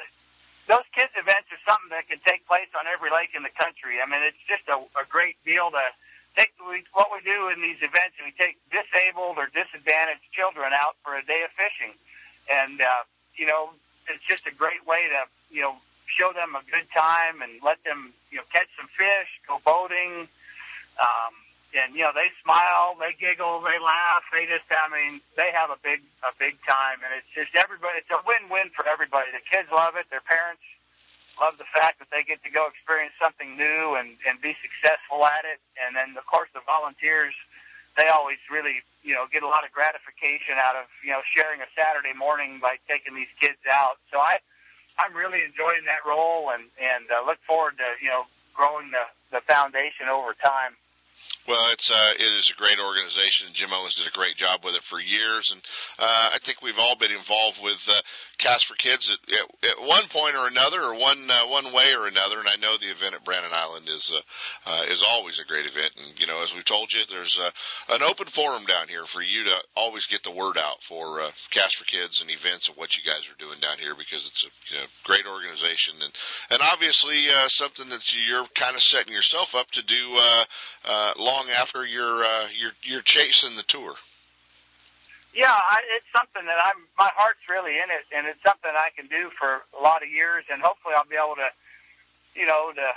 [0.67, 3.97] those kids events are something that can take place on every lake in the country.
[3.99, 5.83] I mean, it's just a, a great deal to
[6.35, 10.71] take we, what we do in these events and we take disabled or disadvantaged children
[10.71, 11.93] out for a day of fishing.
[12.47, 13.03] And, uh,
[13.35, 13.73] you know,
[14.07, 17.83] it's just a great way to, you know, show them a good time and let
[17.83, 20.27] them, you know, catch some fish, go boating.
[20.99, 21.33] Um,
[21.77, 24.25] and, you know, they smile, they giggle, they laugh.
[24.33, 27.05] They just, I mean, they have a big, a big time.
[27.05, 29.29] And it's just everybody, it's a win-win for everybody.
[29.29, 30.09] The kids love it.
[30.09, 30.65] Their parents
[31.37, 35.23] love the fact that they get to go experience something new and, and be successful
[35.23, 35.61] at it.
[35.77, 37.37] And then, of course, the volunteers,
[37.99, 41.59] they always really, you know, get a lot of gratification out of, you know, sharing
[41.59, 43.99] a Saturday morning by taking these kids out.
[44.11, 44.39] So I,
[44.97, 49.03] I'm really enjoying that role and, and uh, look forward to, you know, growing the,
[49.31, 50.79] the foundation over time.
[51.49, 53.47] Well, it's uh, it is a great organization.
[53.53, 55.59] Jim Owens did a great job with it for years, and
[55.97, 57.99] uh, I think we've all been involved with uh,
[58.37, 61.95] Cast for Kids at, at, at one point or another, or one uh, one way
[61.97, 62.37] or another.
[62.37, 64.21] And I know the event at Brannon Island is uh,
[64.69, 65.91] uh, is always a great event.
[65.97, 67.49] And you know, as we've told you, there's uh,
[67.95, 71.31] an open forum down here for you to always get the word out for uh,
[71.49, 74.45] Cast for Kids and events and what you guys are doing down here because it's
[74.45, 76.13] a you know, great organization and
[76.51, 80.43] and obviously uh, something that you're kind of setting yourself up to do uh,
[80.85, 83.95] uh, long after you're uh, you're you're chasing the tour.
[85.33, 86.81] Yeah, I, it's something that I'm.
[86.97, 90.09] My heart's really in it, and it's something I can do for a lot of
[90.09, 91.49] years, and hopefully I'll be able to,
[92.35, 92.91] you know, to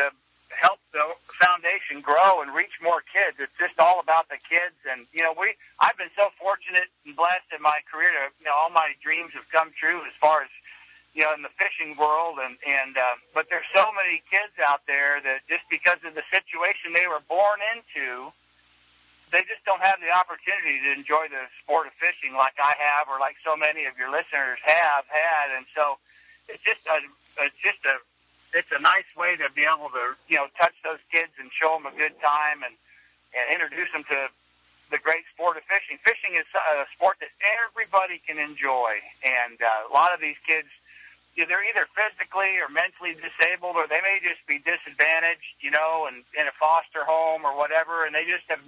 [0.00, 0.10] to
[0.50, 1.04] help the
[1.40, 3.36] foundation grow and reach more kids.
[3.38, 4.76] It's just all about the kids.
[4.90, 8.46] And, you know, we, I've been so fortunate and blessed in my career to, you
[8.46, 10.48] know, all my dreams have come true as far as,
[11.16, 12.36] you know, in the fishing world.
[12.38, 16.22] And, and, uh, but there's so many kids out there that just because of the
[16.28, 18.30] situation they were born into,
[19.32, 23.08] they just don't have the opportunity to enjoy the sport of fishing like I have
[23.08, 25.56] or like so many of your listeners have had.
[25.56, 25.98] And so
[26.52, 27.00] it's just a,
[27.42, 27.96] it's just a
[28.54, 31.76] it's a nice way to be able to you know touch those kids and show
[31.76, 32.72] them a good time and
[33.34, 34.28] and introduce them to
[34.90, 35.98] the great sport of fishing.
[36.06, 40.68] Fishing is a sport that everybody can enjoy, and uh, a lot of these kids,
[41.44, 46.24] they're either physically or mentally disabled, or they may just be disadvantaged, you know, and
[46.32, 48.64] in a foster home or whatever, and they just have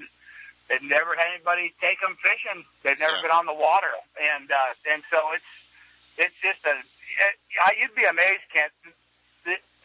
[0.68, 2.60] they've never had anybody take them fishing.
[2.84, 3.32] They've never yeah.
[3.32, 5.52] been on the water, and uh, and so it's
[6.20, 7.34] it's just a it,
[7.80, 8.72] you'd be amazed, Kent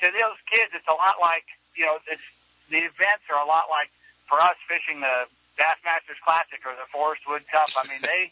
[0.04, 1.48] to those kids, it's a lot like
[1.80, 2.28] you know, it's
[2.68, 3.90] the events are a lot like
[4.28, 7.72] for us fishing the Bassmasters Classic or the Forrest Wood Cup.
[7.80, 8.32] I mean, they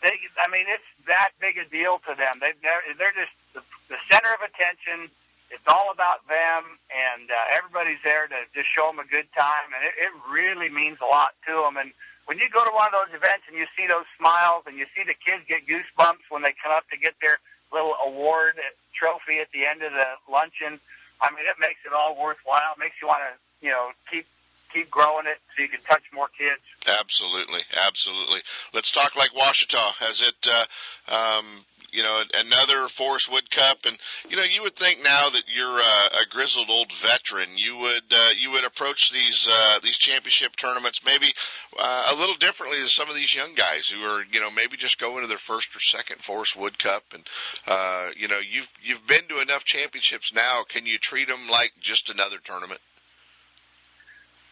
[0.00, 2.40] they I mean, it's that big a deal to them.
[2.40, 5.10] They they're, they're just the, the center of attention.
[5.50, 6.62] It's all about them,
[6.94, 10.70] and uh, everybody's there to just show them a good time, and it, it really
[10.70, 11.76] means a lot to them.
[11.76, 11.90] And
[12.26, 14.86] when you go to one of those events and you see those smiles and you
[14.94, 17.38] see the kids get goosebumps when they come up to get their
[17.72, 18.54] little award
[18.94, 20.78] trophy at the end of the luncheon,
[21.20, 22.74] I mean, it makes it all worthwhile.
[22.76, 24.26] It makes you want to, you know, keep
[24.72, 26.60] keep growing it so you can touch more kids.
[27.00, 28.40] Absolutely, absolutely.
[28.72, 29.94] Let's talk Lake Ouachita.
[29.98, 33.96] Has it uh, um, you know, another Forrest Wood Cup, and
[34.28, 38.02] you know, you would think now that you're a, a grizzled old veteran, you would
[38.10, 41.32] uh, you would approach these uh, these championship tournaments maybe
[41.78, 44.76] uh, a little differently than some of these young guys who are you know maybe
[44.76, 47.26] just going to their first or second Forrest Wood Cup, and
[47.66, 50.64] uh, you know, you've you've been to enough championships now.
[50.68, 52.80] Can you treat them like just another tournament?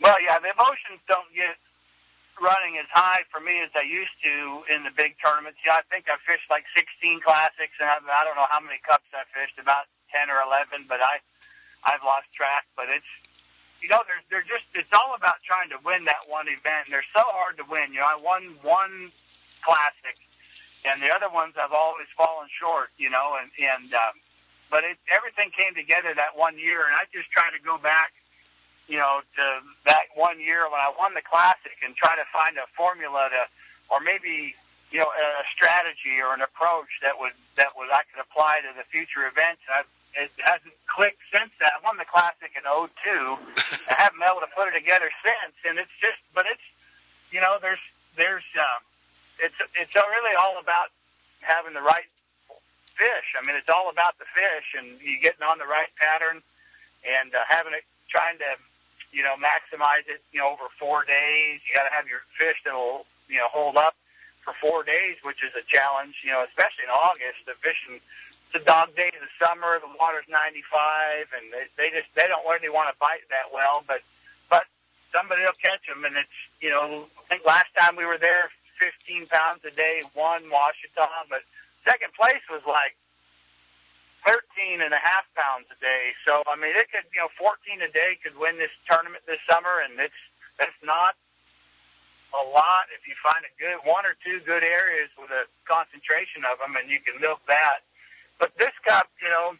[0.01, 1.57] Well, yeah, the emotions don't get
[2.41, 5.59] running as high for me as I used to in the big tournaments.
[5.65, 9.07] Yeah, I think I fished like 16 classics, and I, don't know how many cups
[9.15, 11.21] I fished, about 10 or 11, but I
[11.87, 12.67] I've lost track.
[12.77, 13.09] But it's
[13.81, 16.89] you know they're they're just it's all about trying to win that one event.
[16.89, 17.93] And they're so hard to win.
[17.93, 19.11] You know, I won one
[19.63, 20.19] classic,
[20.85, 22.91] and the other ones I've always fallen short.
[22.99, 24.15] You know, and and um,
[24.71, 28.13] but it everything came together that one year, and I just try to go back
[28.89, 29.45] you know, to
[29.85, 33.43] that one year when I won the classic and try to find a formula to,
[33.93, 34.57] or maybe,
[34.91, 38.73] you know, a strategy or an approach that would, that would, I could apply to
[38.73, 39.61] the future events.
[39.69, 41.77] And I've, it hasn't clicked since that.
[41.77, 42.89] I won the classic in 02.
[43.05, 45.55] I haven't been able to put it together since.
[45.69, 46.65] And it's just, but it's,
[47.29, 47.85] you know, there's,
[48.17, 48.81] there's, um,
[49.39, 50.89] it's, it's really all about
[51.45, 52.09] having the right
[52.97, 53.37] fish.
[53.37, 56.41] I mean, it's all about the fish and you getting on the right pattern
[57.07, 58.51] and uh, having it, trying to
[59.13, 61.61] you know, maximize it, you know, over four days.
[61.67, 63.95] You got to have your fish that'll, you know, hold up
[64.41, 67.45] for four days, which is a challenge, you know, especially in August.
[67.47, 69.81] The fishing, it's a dog day in the summer.
[69.81, 73.85] The water's 95, and they, they just they don't really want to bite that well.
[73.87, 74.01] But
[74.49, 74.65] but
[75.13, 78.51] somebody will catch them, and it's you know, I think last time we were there,
[78.81, 81.41] 15 pounds a day, one Ouachita, but
[81.85, 82.97] second place was like
[84.25, 86.13] 13 and a half pounds a day.
[86.25, 89.41] So, I mean, it could, you know, 14 a day could win this tournament this
[89.47, 90.19] summer, and it's,
[90.59, 91.15] that's not
[92.35, 96.43] a lot if you find a good, one or two good areas with a concentration
[96.45, 97.87] of them, and you can milk that.
[98.39, 99.55] But this cup, you know,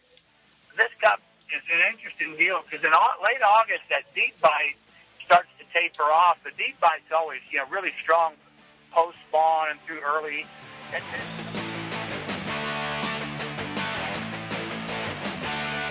[0.77, 1.21] this cup
[1.55, 2.93] is an interesting deal because in
[3.25, 4.77] late August, that deep bite
[5.25, 6.43] starts to taper off.
[6.45, 8.35] The deep bite's always, you know, really strong
[8.93, 10.47] post spawn and through early.
[10.93, 11.68] And, and,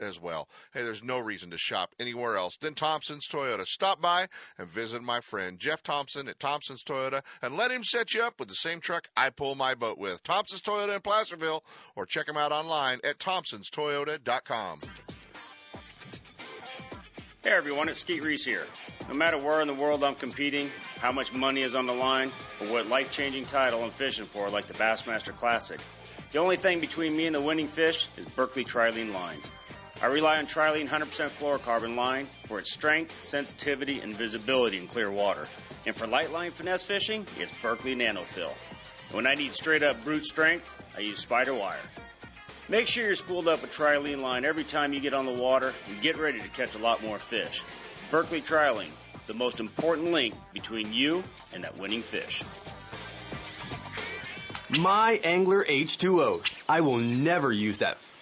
[0.00, 0.48] as well.
[0.72, 3.66] Hey, there's no reason to shop anywhere else than Thompson's Toyota.
[3.66, 4.28] Stop by
[4.58, 8.38] and visit my friend Jeff Thompson at Thompson's Toyota and let him set you up
[8.38, 10.22] with the same truck I pull my boat with.
[10.22, 14.80] Thompson's Toyota in Placerville or check him out online at thompsonstoyota.com.
[17.46, 18.66] Hey everyone, it's Skeet Reese here.
[19.08, 20.68] No matter where in the world I'm competing,
[20.98, 24.50] how much money is on the line, or what life changing title I'm fishing for,
[24.50, 25.80] like the Bassmaster Classic,
[26.32, 29.48] the only thing between me and the winning fish is Berkley Trilene lines.
[30.02, 35.10] I rely on Trilene 100% fluorocarbon line for its strength, sensitivity, and visibility in clear
[35.10, 35.48] water.
[35.86, 38.52] And for light line finesse fishing, it's Berkley NanoFill.
[39.12, 41.78] When I need straight up brute strength, I use spider wire.
[42.68, 45.72] Make sure you're spooled up with Trilene line every time you get on the water
[45.88, 47.62] and get ready to catch a lot more fish.
[48.10, 48.90] Berkley Trilene,
[49.26, 51.24] the most important link between you
[51.54, 52.42] and that winning fish.
[54.68, 56.46] My Angler H2O.
[56.68, 57.98] I will never use that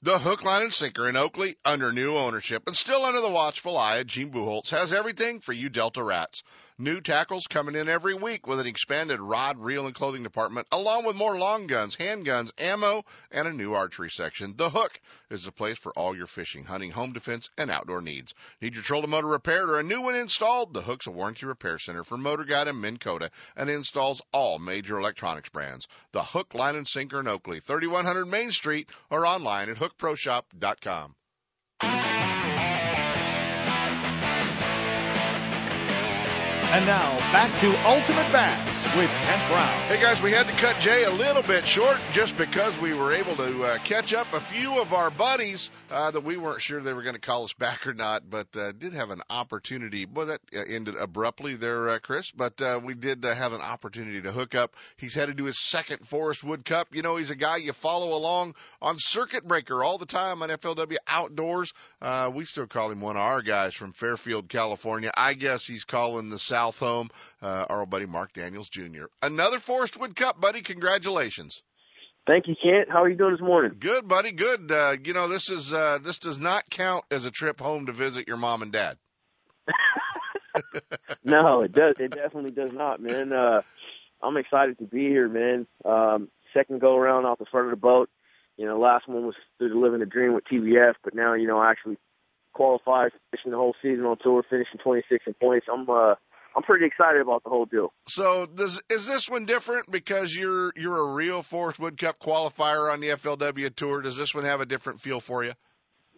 [0.00, 3.76] The hook, line, and sinker in Oakley under new ownership and still under the watchful
[3.76, 6.44] eye of Gene Buholtz has everything for you Delta rats.
[6.80, 11.04] New tackles coming in every week with an expanded rod, reel, and clothing department, along
[11.04, 14.54] with more long guns, handguns, ammo, and a new archery section.
[14.54, 18.32] The Hook is the place for all your fishing, hunting, home defense, and outdoor needs.
[18.60, 20.72] Need your trolling motor repaired or a new one installed?
[20.72, 23.00] The Hook's a warranty repair center for Motor Guide and Minn
[23.56, 25.88] and installs all major electronics brands.
[26.12, 31.16] The Hook, Line, and Sinker in Oakley, 3100 Main Street, or online at hookproshop.com.
[36.78, 39.88] And now back to Ultimate Bass with Kent Brown.
[39.88, 43.12] Hey guys, we had to cut Jay a little bit short just because we were
[43.12, 46.80] able to uh, catch up a few of our buddies uh, that we weren't sure
[46.80, 50.06] they were going to call us back or not, but uh, did have an opportunity.
[50.06, 54.22] Well, that uh, ended abruptly there, uh, Chris, but uh, we did have an opportunity
[54.22, 54.76] to hook up.
[54.98, 56.94] He's headed to his second Forrest Wood Cup.
[56.94, 60.48] You know, he's a guy you follow along on Circuit Breaker all the time on
[60.48, 61.74] FLW Outdoors.
[62.32, 65.10] We still call him one of our guys from Fairfield, California.
[65.12, 67.08] I guess he's calling the South home.
[67.40, 69.04] Uh, our old buddy Mark Daniels Jr.
[69.22, 70.60] Another Forrest Wood Cup, buddy.
[70.60, 71.62] Congratulations.
[72.26, 72.90] Thank you, Kent.
[72.90, 73.76] How are you doing this morning?
[73.78, 74.32] Good, buddy.
[74.32, 74.70] Good.
[74.70, 77.92] Uh, you know, this is uh, this does not count as a trip home to
[77.92, 78.98] visit your mom and dad.
[81.24, 81.94] no, it does.
[81.98, 83.32] It definitely does not, man.
[83.32, 83.62] Uh,
[84.22, 85.66] I'm excited to be here, man.
[85.84, 88.10] Um, second go around off the front of the boat.
[88.58, 91.46] You know, last one was through the living the dream with TBF, but now you
[91.46, 91.96] know I actually
[92.52, 95.66] qualified, finishing the whole season on tour, finishing 26 in points.
[95.72, 96.16] I'm uh,
[96.58, 97.92] I'm pretty excited about the whole deal.
[98.08, 102.92] So, does, is this one different because you're you're a real Forrest Wood Cup qualifier
[102.92, 104.02] on the FLW tour?
[104.02, 105.52] Does this one have a different feel for you?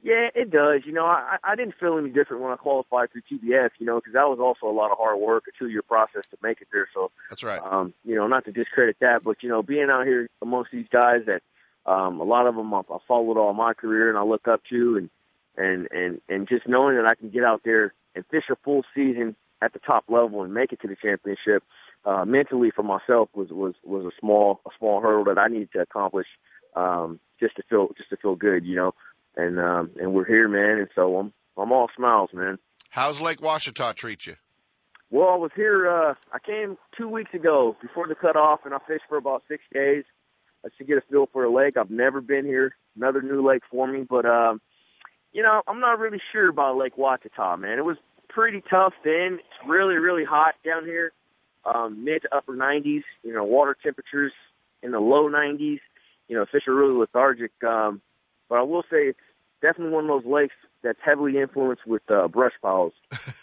[0.03, 0.81] Yeah, it does.
[0.87, 3.97] You know, I, I didn't feel any different when I qualified through TBF, you know,
[3.97, 6.69] because that was also a lot of hard work, a two-year process to make it
[6.73, 6.89] there.
[6.95, 7.61] So that's right.
[7.63, 10.87] Um, you know, not to discredit that, but you know, being out here amongst these
[10.91, 11.43] guys that
[11.85, 14.63] um, a lot of them I've, I've followed all my career and I look up
[14.71, 15.11] to, and
[15.59, 18.85] and and and just knowing that I can get out there and fish a full
[18.95, 21.63] season at the top level and make it to the championship
[22.05, 25.71] uh, mentally for myself was was was a small a small hurdle that I needed
[25.73, 26.27] to accomplish
[26.75, 28.95] um, just to feel just to feel good, you know.
[29.37, 30.79] And um, and we're here, man.
[30.79, 32.59] And so I'm I'm all smiles, man.
[32.91, 34.35] How's Lake Ouachita treat you?
[35.11, 35.91] Well, I was here.
[35.91, 39.63] Uh, I came two weeks ago before the cutoff, and I fished for about six
[39.73, 40.05] days
[40.65, 41.77] uh, to get a feel for a lake.
[41.77, 42.75] I've never been here.
[42.97, 44.61] Another new lake for me, but um,
[45.33, 47.79] you know, I'm not really sure about Lake Ouachita, man.
[47.79, 47.97] It was
[48.35, 49.39] pretty tough then.
[49.41, 51.13] It's really, really hot down here.
[51.65, 54.33] Um, mid to upper 90s, you know, water temperatures
[54.83, 55.81] in the low 90s.
[56.29, 57.53] You know, fish are really lethargic.
[57.63, 58.01] Um,
[58.49, 59.19] but I will say it's
[59.61, 62.93] definitely one of those lakes that's heavily influenced with uh, brush piles.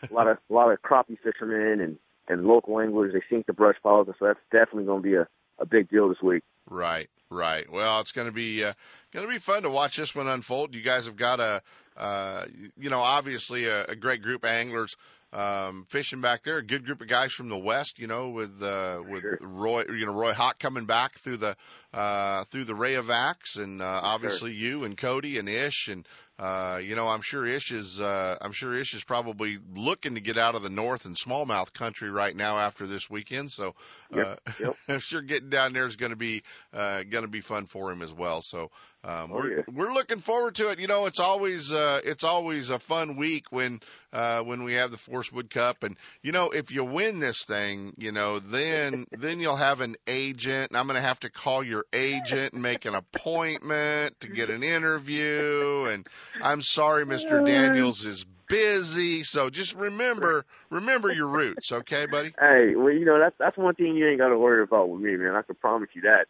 [0.09, 3.53] a lot of a lot of crappie fishermen and and local anglers they sink the
[3.53, 5.27] brush piles, and so that's definitely going to be a
[5.59, 6.43] a big deal this week.
[6.69, 7.71] Right, right.
[7.71, 8.73] Well, it's going to be uh,
[9.11, 10.75] going to be fun to watch this one unfold.
[10.75, 11.61] You guys have got a,
[11.97, 12.45] uh,
[12.77, 14.95] you know, obviously a, a great group of anglers
[15.33, 16.57] um, fishing back there.
[16.57, 20.05] A good group of guys from the west, you know, with uh, with Roy, you
[20.05, 21.57] know, Roy Hawk coming back through the
[21.93, 26.07] uh, through the Rayovacs, and uh, obviously you and Cody and Ish, and
[26.39, 30.21] uh, you know, I'm sure Ish is uh, I'm sure Ish is probably looking to
[30.21, 33.51] get out of the north and smallmouth country right now after this weekend.
[33.51, 33.73] So
[34.13, 34.75] uh, Yep, yep.
[34.87, 37.91] I'm sure getting down there is going to be uh, going to be fun for
[37.91, 38.41] him as well.
[38.43, 38.69] So
[39.03, 39.63] um, Oh, we're yeah.
[39.73, 40.79] we're looking forward to it.
[40.79, 43.79] You know, it's always uh, it's always a fun week when
[44.13, 47.43] uh, when we have the Forrest Wood Cup, and you know, if you win this
[47.45, 51.29] thing, you know, then then you'll have an agent, and I'm going to have to
[51.29, 55.87] call your agent and make an appointment to get an interview.
[55.89, 56.07] And
[56.41, 57.45] I'm sorry, Mr.
[57.45, 62.33] Daniels is busy, so just remember remember your roots, okay, buddy?
[62.39, 65.01] Hey, well, you know that's that's one thing you ain't got to worry about with
[65.01, 65.35] me, man.
[65.35, 66.27] I can promise you that.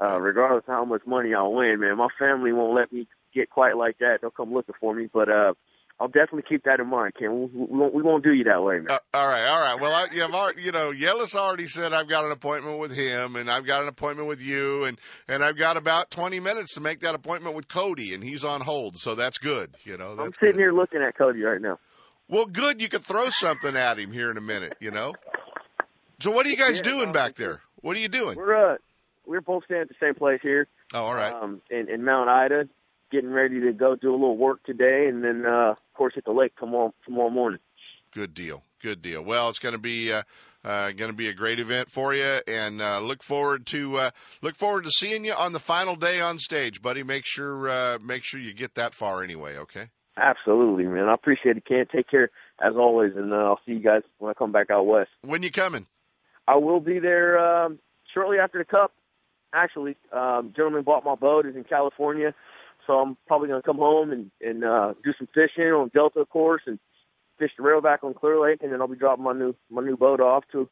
[0.00, 3.50] Uh, regardless of how much money I win, man, my family won't let me get
[3.50, 4.18] quite like that.
[4.20, 5.54] They'll come looking for me, but uh,
[6.00, 7.50] I'll definitely keep that in mind, Ken.
[7.52, 8.88] We, won't we won't do you that way, man.
[8.88, 9.80] Uh, all right, all right.
[9.80, 13.34] Well, I, you've already, you know, Yelas already said I've got an appointment with him,
[13.34, 14.96] and I've got an appointment with you, and
[15.26, 18.60] and I've got about 20 minutes to make that appointment with Cody, and he's on
[18.60, 19.74] hold, so that's good.
[19.82, 20.56] You know, I'm sitting good.
[20.56, 21.80] here looking at Cody right now.
[22.28, 22.80] Well, good.
[22.80, 24.76] You could throw something at him here in a minute.
[24.80, 25.14] You know.
[26.20, 27.60] So what are you guys Yeah, doing back there?
[27.80, 28.36] What are you doing?
[28.36, 28.76] We're uh,
[29.26, 30.68] we're both staying at the same place here.
[30.94, 31.32] Oh, all right.
[31.32, 32.68] Um, in, in Mount Ida,
[33.10, 36.24] getting ready to go do a little work today, and then uh, of course hit
[36.24, 37.60] the lake tomorrow tomorrow morning.
[38.12, 38.62] Good deal.
[38.80, 39.22] Good deal.
[39.22, 40.22] Well, it's going to be uh,
[40.64, 44.10] uh, going to be a great event for you, and uh, look forward to uh,
[44.42, 47.02] look forward to seeing you on the final day on stage, buddy.
[47.02, 49.56] Make sure uh, make sure you get that far anyway.
[49.58, 49.88] Okay.
[50.16, 51.08] Absolutely, man.
[51.08, 51.86] I appreciate it, Ken.
[51.94, 52.30] Take care
[52.60, 55.10] as always, and uh, I'll see you guys when I come back out west.
[55.22, 55.86] When you coming?
[56.46, 57.78] I will be there um,
[58.12, 58.92] shortly after the Cup.
[59.54, 61.46] Actually, um, gentleman bought my boat.
[61.46, 62.34] is in California,
[62.88, 66.20] so I'm probably going to come home and and uh, do some fishing on Delta,
[66.20, 66.80] of course, and
[67.38, 69.96] fish the Rayovac on Clear Lake, and then I'll be dropping my new my new
[69.96, 70.68] boat off to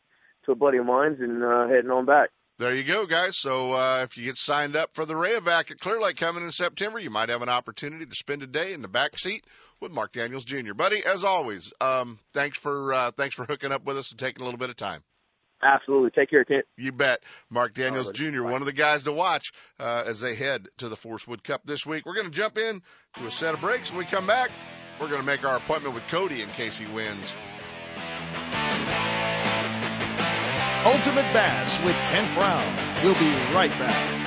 [0.47, 2.31] to a buddy of mine's and uh, heading on back.
[2.59, 3.37] There you go, guys.
[3.37, 6.53] So uh, if you get signed up for the Rayovac at Clear Lake coming in
[6.53, 9.45] September, you might have an opportunity to spend a day in the back seat
[9.79, 10.73] with Mark Daniels Jr.
[10.73, 14.41] Buddy, as always, um, thanks for uh, thanks for hooking up with us and taking
[14.41, 15.03] a little bit of time.
[15.63, 16.11] Absolutely.
[16.11, 16.67] Take care, Kent.
[16.77, 17.23] You bet.
[17.51, 20.69] Mark Daniels All right, Jr., one of the guys to watch uh, as they head
[20.79, 22.05] to the Forrest Wood Cup this week.
[22.05, 22.83] We're going to jump in
[23.19, 23.91] to a set of breaks.
[23.91, 24.51] When we come back,
[25.01, 27.35] we're going to make our appointment with Cody in case he wins.
[30.85, 33.03] Ultimate Bass with Kent Brown.
[33.03, 34.26] We'll be right back.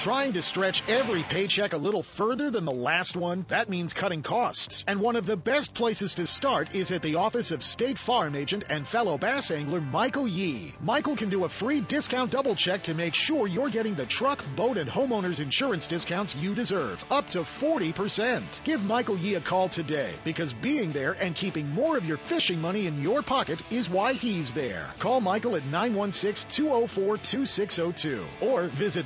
[0.00, 3.44] Trying to stretch every paycheck a little further than the last one?
[3.48, 4.82] That means cutting costs.
[4.88, 8.34] And one of the best places to start is at the office of State Farm
[8.34, 10.72] agent and fellow bass angler Michael Yee.
[10.80, 14.42] Michael can do a free discount double check to make sure you're getting the truck,
[14.56, 18.64] boat, and homeowner's insurance discounts you deserve, up to 40%.
[18.64, 22.62] Give Michael Yee a call today because being there and keeping more of your fishing
[22.62, 24.94] money in your pocket is why he's there.
[24.98, 29.04] Call Michael at 916-204-2602 or visit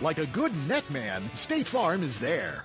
[0.00, 2.64] Like a good net man, State Farm is there.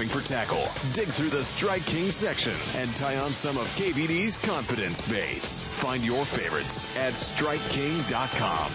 [0.07, 5.01] for tackle, dig through the Strike King section and tie on some of KVD's confidence
[5.09, 5.63] baits.
[5.63, 8.71] Find your favorites at StrikeKing.com.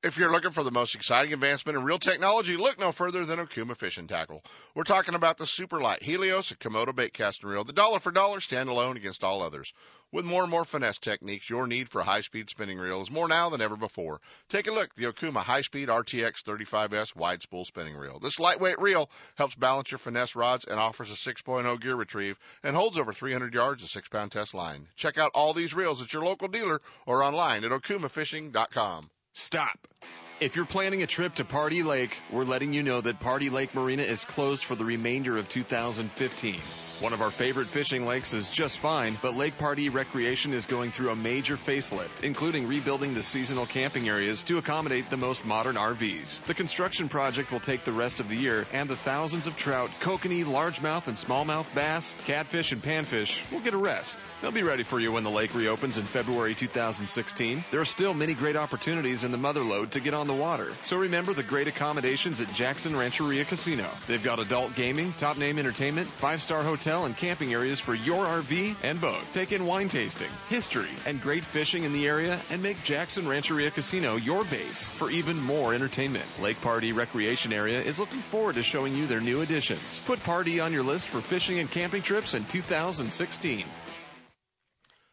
[0.00, 3.40] If you're looking for the most exciting advancement in reel technology, look no further than
[3.40, 4.44] Okuma Fishing Tackle.
[4.76, 8.38] We're talking about the Superlight Helios and Komodo bait casting reel, the dollar for dollar
[8.38, 9.72] standalone against all others.
[10.10, 13.28] With more and more finesse techniques, your need for a high-speed spinning reel is more
[13.28, 14.22] now than ever before.
[14.48, 18.18] Take a look the Okuma High-Speed RTX 35S wide spool spinning reel.
[18.18, 22.74] This lightweight reel helps balance your finesse rods and offers a 6.0 gear retrieve and
[22.74, 24.88] holds over 300 yards of 6-pound test line.
[24.96, 29.10] Check out all these reels at your local dealer or online at okumafishing.com.
[29.34, 29.78] Stop.
[30.40, 33.74] If you're planning a trip to Pardee Lake, we're letting you know that Pardee Lake
[33.74, 36.54] Marina is closed for the remainder of 2015.
[37.00, 40.90] One of our favorite fishing lakes is just fine, but Lake Pardee Recreation is going
[40.90, 45.76] through a major facelift, including rebuilding the seasonal camping areas to accommodate the most modern
[45.76, 46.42] RVs.
[46.46, 49.90] The construction project will take the rest of the year, and the thousands of trout,
[50.00, 54.18] kokanee, largemouth, and smallmouth bass, catfish, and panfish will get a rest.
[54.42, 57.64] They'll be ready for you when the lake reopens in February 2016.
[57.70, 60.72] There are still many great opportunities in the motherlode to get on the water.
[60.80, 63.86] So remember the great accommodations at Jackson Rancheria Casino.
[64.08, 67.94] They've got adult gaming, top name entertainment, five star hotel hotel and camping areas for
[67.94, 69.20] your RV and boat.
[69.34, 73.70] Take in wine tasting, history, and great fishing in the area and make Jackson Rancheria
[73.70, 76.24] Casino your base for even more entertainment.
[76.40, 80.00] Lake Pardee Recreation Area is looking forward to showing you their new additions.
[80.06, 83.64] Put Pardee on your list for fishing and camping trips in 2016.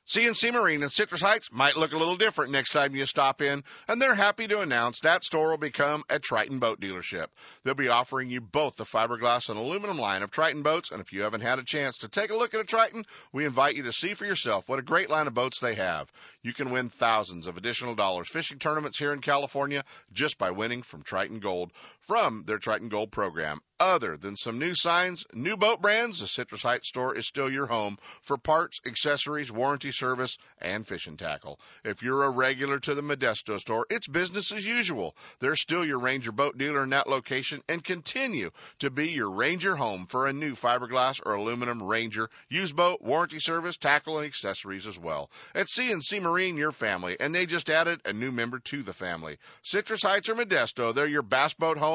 [0.08, 3.64] CNC Marine in Citrus Heights might look a little different next time you stop in,
[3.88, 7.26] and they're happy to announce that store will become a Triton boat dealership.
[7.64, 11.12] They'll be offering you both the fiberglass and aluminum line of Triton boats, and if
[11.12, 13.04] you haven't had a chance to take a look at a Triton,
[13.34, 16.12] we invite you to see for yourself what a great line of boats they have.
[16.44, 19.84] You can win thousands of additional dollars fishing tournaments here in California
[20.14, 21.72] just by winning from Triton Gold
[22.08, 23.60] from their Triton Gold program.
[23.78, 27.66] Other than some new signs, new boat brands, the Citrus Heights store is still your
[27.66, 31.60] home for parts, accessories, warranty service, and fishing tackle.
[31.84, 35.14] If you're a regular to the Modesto store, it's business as usual.
[35.40, 39.76] They're still your Ranger boat dealer in that location and continue to be your Ranger
[39.76, 44.88] home for a new fiberglass or aluminum Ranger used boat, warranty service, tackle, and accessories
[44.88, 45.30] as well.
[45.54, 49.38] At CNC Marine, your family, and they just added a new member to the family.
[49.64, 51.95] Citrus Heights or Modesto, they're your bass boat home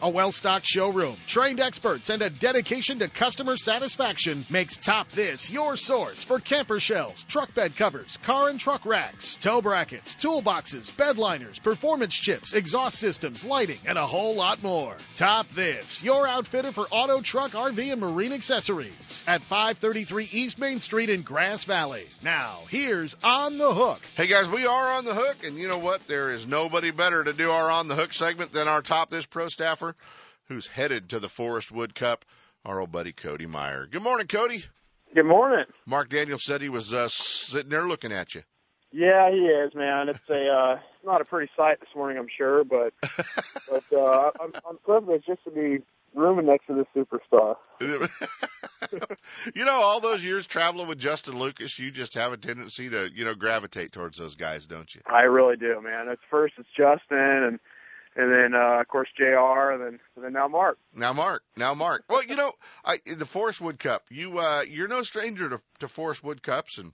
[0.00, 5.76] A well-stocked showroom, trained experts, and a dedication to customer satisfaction makes Top This your
[5.76, 11.18] source for camper shells, truck bed covers, car and truck racks, tow brackets, toolboxes, bed
[11.18, 14.96] liners, performance chips, exhaust systems, lighting, and a whole lot more.
[15.16, 20.78] Top This, your outfitter for auto, truck, RV, and marine accessories at 533 East Main
[20.78, 22.06] Street in Grass Valley.
[22.22, 24.00] Now, here's On the Hook.
[24.14, 26.06] Hey guys, we are on the hook, and you know what?
[26.06, 29.26] There is nobody better to do our on the hook segment than our top this
[29.26, 29.87] pro staffer
[30.44, 32.24] who's headed to the Forrest Wood Cup,
[32.64, 33.86] our old buddy Cody Meyer.
[33.86, 34.64] Good morning, Cody.
[35.14, 35.64] Good morning.
[35.86, 38.42] Mark Daniel said he was uh, sitting there looking at you.
[38.90, 40.08] Yeah, he is, man.
[40.08, 42.94] It's a uh, not a pretty sight this morning, I'm sure, but
[43.70, 45.84] but uh, I'm, I'm privileged just to be
[46.14, 47.56] rooming next to this superstar.
[47.80, 53.10] you know, all those years traveling with Justin Lucas, you just have a tendency to
[53.14, 55.02] you know gravitate towards those guys, don't you?
[55.06, 56.08] I really do, man.
[56.08, 57.60] It's first it's Justin and
[58.18, 59.70] and then uh, of course Jr.
[59.72, 60.76] and then and then now Mark.
[60.94, 61.42] Now Mark.
[61.56, 62.04] Now Mark.
[62.10, 62.52] Well, you know,
[62.84, 64.02] I, the Forrest Wood Cup.
[64.10, 66.92] You uh, you're no stranger to, to Forrest Wood Cups, and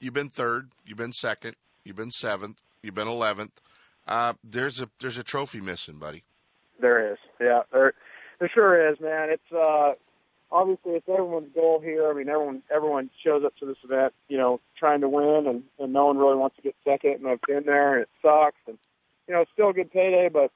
[0.00, 3.52] you've been third, you've been second, you've been seventh, you've been eleventh.
[4.08, 6.24] Uh, there's a there's a trophy missing, buddy.
[6.80, 7.92] There is, yeah, there
[8.38, 9.28] there sure is, man.
[9.28, 9.92] It's uh,
[10.50, 12.10] obviously it's everyone's goal here.
[12.10, 15.64] I mean, everyone everyone shows up to this event, you know, trying to win, and
[15.78, 17.16] and no one really wants to get second.
[17.20, 18.56] And I've been there, and it sucks.
[18.66, 18.78] And
[19.30, 20.50] you know, still a good payday, but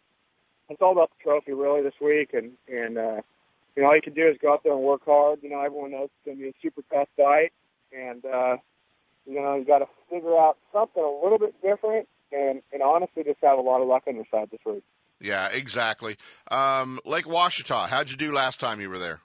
[0.68, 2.34] it's all about the trophy really this week.
[2.34, 3.20] And, and, uh,
[3.76, 5.38] you know, all you can do is go out there and work hard.
[5.42, 7.52] You know, everyone knows it's going to be a super tough fight.
[7.96, 8.56] And, uh,
[9.26, 13.22] you know, you got to figure out something a little bit different and, and honestly
[13.22, 14.82] just have a lot of luck on your side this week.
[15.20, 16.16] Yeah, exactly.
[16.50, 19.20] Um, Lake Ouachita, how'd you do last time you were there?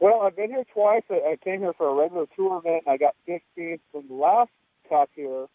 [0.00, 1.02] Well, I've been here twice.
[1.08, 3.78] I came here for a regular tour event, and I got 15th.
[3.92, 4.50] From the last
[4.88, 5.46] cup here,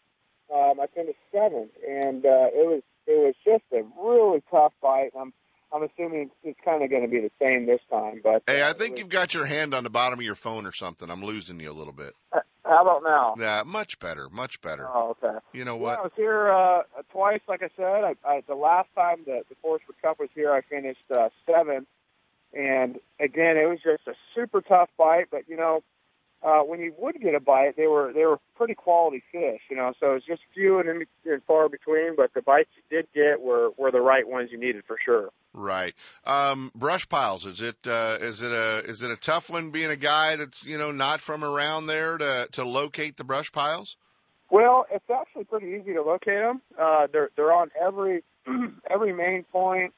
[0.54, 5.10] um, I finished seventh, and uh, it was it was just a really tough fight.
[5.14, 5.32] And I'm
[5.72, 8.20] I'm assuming it's kind of going to be the same this time.
[8.22, 10.66] But hey, uh, I think you've got your hand on the bottom of your phone
[10.66, 11.10] or something.
[11.10, 12.12] I'm losing you a little bit.
[12.32, 13.34] Uh, how about now?
[13.38, 14.86] Yeah, much better, much better.
[14.88, 15.38] Oh, okay.
[15.52, 15.98] You know Yeah, what?
[15.98, 18.04] I was here uh, twice, like I said.
[18.04, 21.28] I, I, the last time the the Forrest Wood Cup was here, I finished uh,
[21.44, 21.88] seventh,
[22.52, 25.26] and again, it was just a super tough fight.
[25.30, 25.82] But you know,
[26.44, 29.76] uh, when you would get a bite, they were they were pretty quality fish, you
[29.76, 29.94] know.
[29.98, 33.40] So it's just few and, in, and far between, but the bites you did get
[33.40, 35.30] were were the right ones you needed for sure.
[35.54, 35.94] Right.
[36.24, 37.46] Um, brush piles.
[37.46, 40.66] Is it uh, is it a is it a tough one being a guy that's
[40.66, 43.96] you know not from around there to to locate the brush piles?
[44.50, 46.60] Well, it's actually pretty easy to locate them.
[46.78, 48.22] Uh, they're they're on every
[48.90, 49.94] every main point,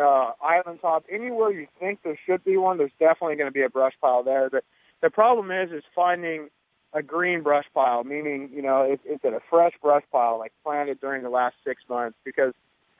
[0.00, 2.78] uh, island top, anywhere you think there should be one.
[2.78, 4.48] There's definitely going to be a brush pile there.
[4.48, 4.62] The
[5.02, 6.48] the problem is is finding
[6.92, 10.52] a green brush pile, meaning you know is, is it a fresh brush pile like
[10.64, 12.16] planted during the last six months?
[12.24, 12.54] Because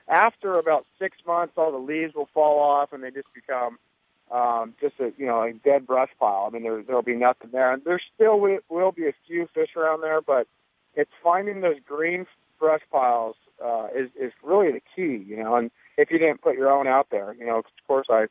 [0.07, 3.77] after about six months, all the leaves will fall off and they just become
[4.31, 6.45] um, just a you know a dead brush pile.
[6.47, 9.47] I mean there there'll be nothing there, and there still will, will be a few
[9.53, 10.47] fish around there, but
[10.95, 12.25] it's finding those green
[12.59, 15.55] brush piles uh, is is really the key, you know.
[15.55, 18.27] And if you didn't put your own out there, you know, of course I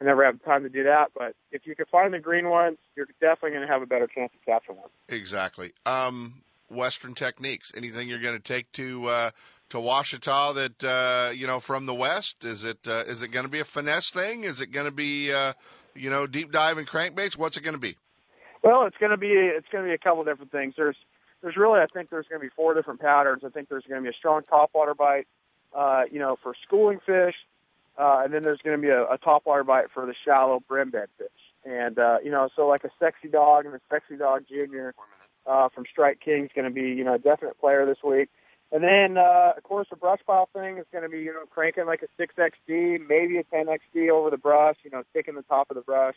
[0.00, 2.76] I never have time to do that, but if you can find the green ones,
[2.96, 4.90] you're definitely going to have a better chance of catching one.
[5.08, 5.72] Exactly.
[5.86, 7.72] Um, Western techniques?
[7.74, 9.30] Anything you're going to take to uh,
[9.70, 12.44] to Ouachita that uh, you know from the West?
[12.44, 14.44] Is it uh, is it going to be a finesse thing?
[14.44, 15.52] Is it going to be uh,
[15.94, 17.36] you know deep dive and crankbaits?
[17.36, 17.96] What's it going to be?
[18.62, 20.74] Well, it's going to be it's going to be a couple different things.
[20.76, 20.96] There's
[21.42, 23.42] there's really I think there's going to be four different patterns.
[23.44, 25.26] I think there's going to be a strong topwater bite,
[25.74, 27.34] uh, you know, for schooling fish,
[27.98, 30.90] uh, and then there's going to be a, a topwater bite for the shallow brim
[30.90, 31.28] bed fish.
[31.64, 34.94] And uh, you know, so like a sexy dog and a sexy dog junior
[35.46, 38.28] uh, from Strike King is going to be you know a definite player this week.
[38.72, 41.44] And then uh, of course the brush pile thing is going to be you know
[41.50, 45.70] cranking like a 6XD, maybe a 10XD over the brush, you know, sticking the top
[45.70, 46.16] of the brush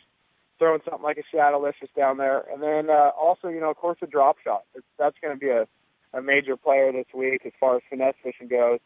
[0.60, 2.44] throwing something like a Shadowlicious down there.
[2.52, 4.62] And then uh, also, you know, of course, a drop shot.
[4.76, 5.66] It's, that's going to be a,
[6.12, 8.78] a major player this week as far as finesse fishing goes.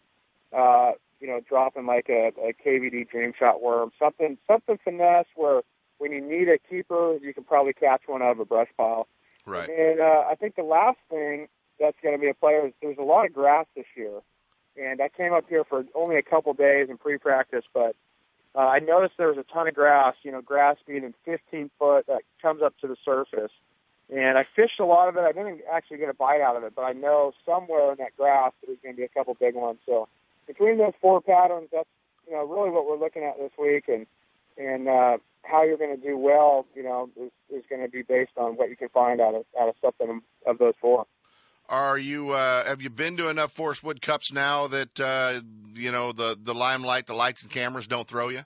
[0.56, 5.62] Uh, you know, dropping like a, a KVD Dream Shot worm, something something finesse where
[5.98, 9.06] when you need a keeper, you can probably catch one out of a brush pile.
[9.46, 9.68] Right.
[9.68, 11.48] And uh, I think the last thing
[11.78, 14.20] that's going to be a player is there's a lot of grass this year,
[14.76, 17.94] and I came up here for only a couple days in pre-practice, but
[18.54, 21.70] uh, I noticed there was a ton of grass, you know, grass being in 15
[21.78, 23.50] foot that comes up to the surface.
[24.14, 25.20] And I fished a lot of it.
[25.20, 28.16] I didn't actually get a bite out of it, but I know somewhere in that
[28.16, 29.78] grass there's going to be a couple big ones.
[29.86, 30.08] So
[30.46, 31.88] between those four patterns, that's
[32.26, 34.06] you know really what we're looking at this week, and
[34.56, 38.02] and uh, how you're going to do well, you know, is, is going to be
[38.02, 41.06] based on what you can find out of out of something of those four.
[41.68, 45.40] Are you uh, have you been to enough Forrest Wood Cups now that uh,
[45.72, 48.42] you know the the limelight, the lights and cameras don't throw you?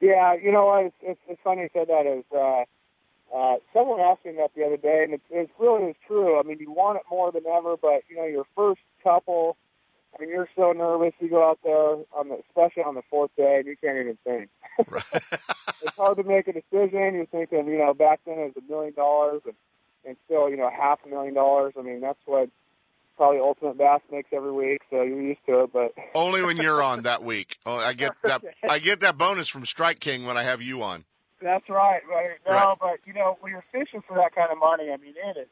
[0.00, 0.86] Yeah, you know what?
[0.86, 2.06] It's, it's, it's funny you said that.
[2.06, 2.64] Is uh,
[3.34, 6.38] uh, someone asked me that the other day, and it's, it's really is true.
[6.38, 9.56] I mean, you want it more than ever, but you know, your first couple,
[10.20, 11.12] Mean, you're so nervous.
[11.20, 14.18] You go out there on the, especially on the fourth day, and you can't even
[14.24, 14.48] think.
[15.82, 17.14] it's hard to make a decision.
[17.14, 19.54] You're thinking, you know, back then it was a million dollars, and
[20.06, 21.74] and still, you know, half a million dollars.
[21.78, 22.50] I mean, that's what
[23.16, 25.72] probably Ultimate Bass makes every week, so you're used to it.
[25.72, 27.56] But only when you're on that week.
[27.64, 28.42] Oh, I get that.
[28.68, 31.04] I get that bonus from Strike King when I have you on.
[31.42, 32.00] That's right.
[32.08, 32.30] Right.
[32.46, 32.76] No, Right.
[32.80, 35.48] but you know, when you're fishing for that kind of money, I mean, it is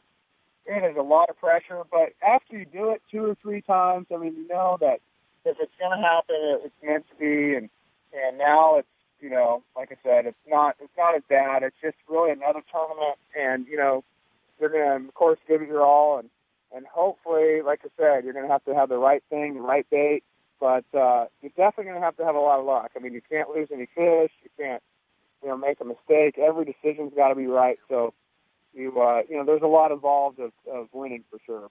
[0.66, 1.82] it is a lot of pressure.
[1.90, 5.00] But after you do it two or three times, I mean, you know that
[5.44, 7.54] if it's going to happen, it's meant to be.
[7.54, 7.68] And
[8.12, 8.88] and now it's
[9.20, 11.62] you know, like I said, it's not it's not as bad.
[11.62, 14.04] It's just really another tournament, and you know,
[14.60, 16.28] you're going to of course give it your all, and
[16.74, 19.60] and hopefully, like I said, you're going to have to have the right thing, the
[19.60, 20.24] right bait.
[20.58, 22.92] But uh, you're definitely going to have to have a lot of luck.
[22.96, 24.30] I mean, you can't lose any fish.
[24.44, 24.82] You can't,
[25.42, 26.38] you know, make a mistake.
[26.38, 27.78] Every decision's got to be right.
[27.88, 28.14] So,
[28.74, 31.70] you, uh, you know, there's a lot involved of, of winning for sure.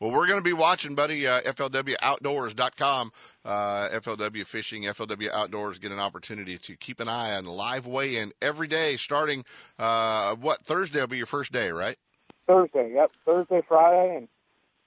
[0.00, 1.28] Well, we're going to be watching, buddy.
[1.28, 3.12] Uh, FLWOutdoors.com,
[3.44, 8.32] uh, FLW Fishing, FLW Outdoors get an opportunity to keep an eye on live weigh-in
[8.42, 9.44] every day, starting
[9.78, 11.96] uh, what Thursday will be your first day, right?
[12.48, 14.28] Thursday, yep, Thursday, Friday, and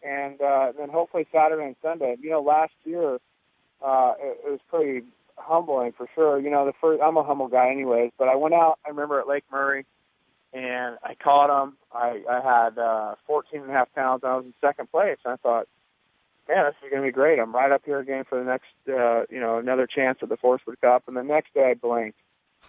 [0.04, 2.16] and uh, then hopefully Saturday and Sunday.
[2.22, 3.18] You know, last year
[3.82, 5.06] uh, it, it was pretty
[5.38, 6.40] humbling for sure.
[6.40, 8.80] You know, the first I'm a humble guy anyways, but I went out.
[8.86, 9.86] I remember at Lake Murray,
[10.56, 11.78] and I caught them.
[11.92, 14.24] I I had uh, 14 and a half pounds.
[14.24, 15.68] I was in second place, and I thought,
[16.48, 17.40] man, this is going to be great.
[17.40, 20.38] I'm right up here again for the next, uh, you know, another chance at the
[20.38, 21.04] Forrest Wood Cup.
[21.08, 22.18] And the next day I blinked.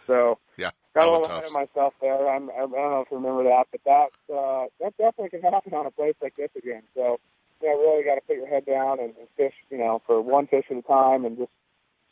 [0.09, 2.28] So Yeah, got a little ahead of myself there.
[2.28, 5.72] I'm, I don't know if you remember that, but that uh, that definitely can happen
[5.72, 6.82] on a place like this again.
[6.95, 7.20] So
[7.62, 10.20] you know, really got to put your head down and, and fish, you know, for
[10.20, 11.51] one fish at a time, and just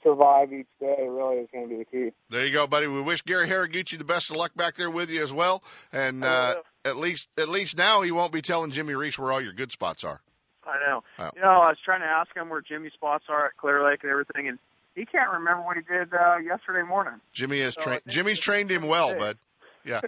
[0.04, 0.96] survive each day.
[1.08, 2.12] Really is going to be the key.
[2.30, 2.86] There you go, buddy.
[2.86, 5.62] We wish Gary Haraguchi the best of luck back there with you as well.
[5.92, 9.40] And uh, at least at least now he won't be telling Jimmy Reese where all
[9.40, 10.20] your good spots are.
[10.66, 11.02] I know.
[11.18, 11.30] Oh.
[11.34, 14.00] You know, I was trying to ask him where Jimmy's spots are at Clear Lake
[14.02, 14.58] and everything, and
[14.94, 17.20] he can't remember what he did uh, yesterday morning.
[17.32, 18.02] Jimmy has So I trained.
[18.08, 19.18] Jimmy's trained him well, Hey.
[19.18, 19.38] bud.
[19.86, 20.00] Yeah,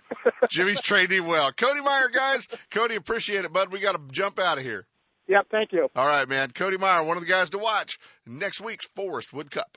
[0.49, 1.53] Jimmy's trained him well.
[1.53, 2.49] Cody Meyer, guys.
[2.71, 3.71] Cody, appreciate it, bud.
[3.71, 4.87] We got to jump out of here.
[5.29, 5.89] Yep, thank you.
[5.95, 6.51] All right, man.
[6.53, 9.77] Cody Meyer, one of the guys to watch next week's Forrest Wood Cup.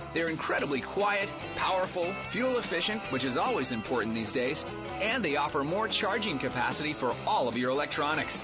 [0.13, 4.65] They're incredibly quiet, powerful, fuel efficient, which is always important these days,
[5.01, 8.43] and they offer more charging capacity for all of your electronics.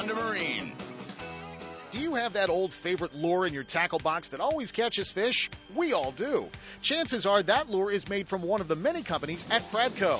[0.07, 0.73] Marine.
[1.91, 5.49] Do you have that old favorite lure in your tackle box that always catches fish?
[5.75, 6.47] We all do.
[6.81, 10.19] Chances are that lure is made from one of the many companies at Pradco.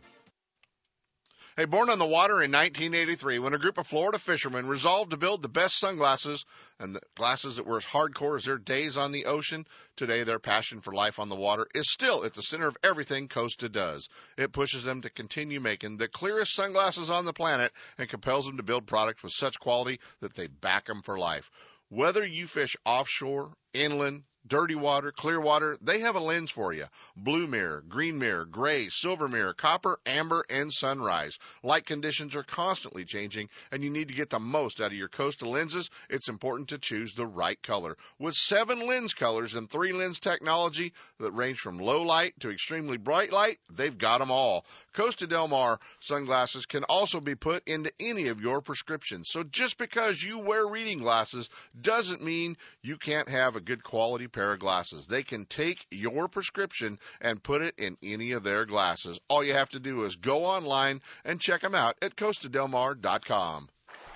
[1.61, 5.17] Hey, born on the water in 1983, when a group of Florida fishermen resolved to
[5.17, 6.43] build the best sunglasses
[6.79, 10.39] and the glasses that were as hardcore as their days on the ocean, today their
[10.39, 14.09] passion for life on the water is still at the center of everything Costa does.
[14.39, 18.57] It pushes them to continue making the clearest sunglasses on the planet and compels them
[18.57, 21.51] to build products with such quality that they back them for life.
[21.89, 26.85] Whether you fish offshore, inland, dirty water, clear water, they have a lens for you.
[27.15, 31.39] Blue mirror, green mirror, gray, silver mirror, copper, amber, and sunrise.
[31.63, 35.07] Light conditions are constantly changing and you need to get the most out of your
[35.07, 35.89] Costa lenses.
[36.09, 37.97] It's important to choose the right color.
[38.19, 42.97] With seven lens colors and three lens technology that range from low light to extremely
[42.97, 44.65] bright light, they've got them all.
[44.93, 49.29] Costa Del Mar sunglasses can also be put into any of your prescriptions.
[49.29, 54.27] So just because you wear reading glasses doesn't mean you can't have a good quality
[54.31, 55.07] pair of glasses.
[55.07, 59.19] They can take your prescription and put it in any of their glasses.
[59.27, 63.69] All you have to do is go online and check them out at costadelmar.com.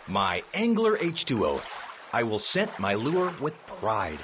[0.07, 1.61] My Angler H2O.
[2.13, 4.19] I will scent my lure with pride.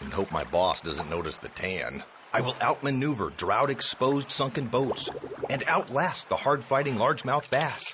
[0.00, 2.02] And hope my boss doesn't notice the tan.
[2.32, 5.10] I will outmaneuver drought exposed sunken boats
[5.50, 7.92] and outlast the hard fighting largemouth bass.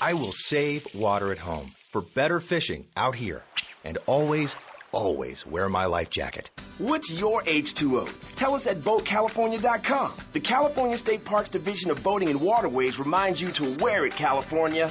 [0.00, 3.44] I will save water at home for better fishing out here
[3.84, 4.56] and always
[4.92, 6.50] always wear my life jacket.
[6.78, 8.34] What's your H2O?
[8.36, 10.12] Tell us at BoatCalifornia.com.
[10.32, 14.90] The California State Parks Division of Boating and Waterways reminds you to wear it, California.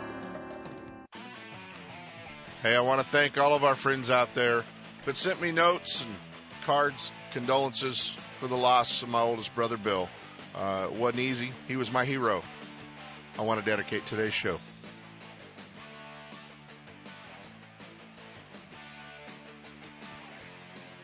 [2.61, 4.63] Hey, I want to thank all of our friends out there
[5.05, 6.15] that sent me notes and
[6.61, 8.09] cards, condolences
[8.39, 10.07] for the loss of my oldest brother, Bill.
[10.53, 11.53] Uh, it wasn't easy.
[11.67, 12.43] He was my hero.
[13.39, 14.59] I want to dedicate today's show.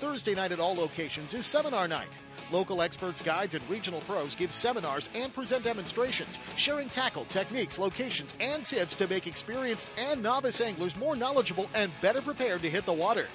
[0.00, 2.18] Thursday night at all locations is seminar night.
[2.50, 8.32] Local experts, guides, and regional pros give seminars and present demonstrations, sharing tackle, techniques, locations,
[8.40, 12.86] and tips to make experienced and novice anglers more knowledgeable and better prepared to hit
[12.86, 13.26] the water.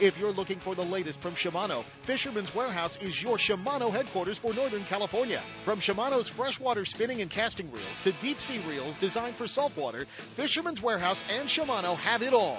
[0.00, 4.52] If you're looking for the latest from Shimano, Fisherman's Warehouse is your Shimano headquarters for
[4.52, 5.40] Northern California.
[5.64, 10.82] From Shimano's freshwater spinning and casting reels to deep sea reels designed for saltwater, Fisherman's
[10.82, 12.58] Warehouse and Shimano have it all.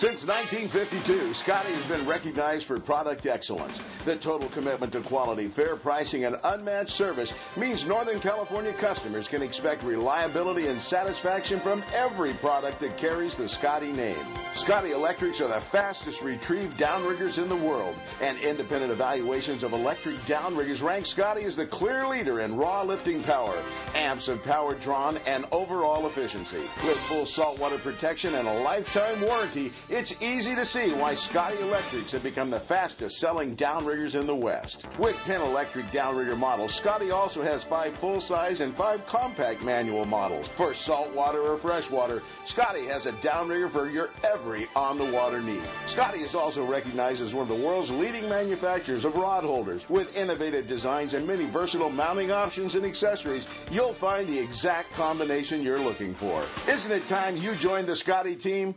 [0.00, 3.82] Since 1952, Scotty has been recognized for product excellence.
[4.06, 9.42] The total commitment to quality, fair pricing, and unmatched service means Northern California customers can
[9.42, 14.16] expect reliability and satisfaction from every product that carries the Scotty name.
[14.54, 20.16] Scotty Electrics are the fastest retrieved downriggers in the world, and independent evaluations of electric
[20.20, 23.54] downriggers rank Scotty as the clear leader in raw lifting power,
[23.94, 26.62] amps of power drawn, and overall efficiency.
[26.86, 32.12] With full saltwater protection and a lifetime warranty, it's easy to see why Scotty Electrics
[32.12, 34.86] have become the fastest selling downriggers in the West.
[34.98, 40.04] With 10 electric downrigger models, Scotty also has 5 full size and 5 compact manual
[40.04, 40.46] models.
[40.46, 45.62] For saltwater or freshwater, Scotty has a downrigger for your every on the water need.
[45.86, 49.88] Scotty is also recognized as one of the world's leading manufacturers of rod holders.
[49.90, 55.64] With innovative designs and many versatile mounting options and accessories, you'll find the exact combination
[55.64, 56.44] you're looking for.
[56.68, 58.76] Isn't it time you joined the Scotty team?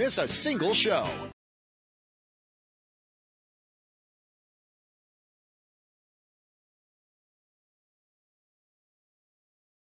[0.00, 1.06] miss a single show.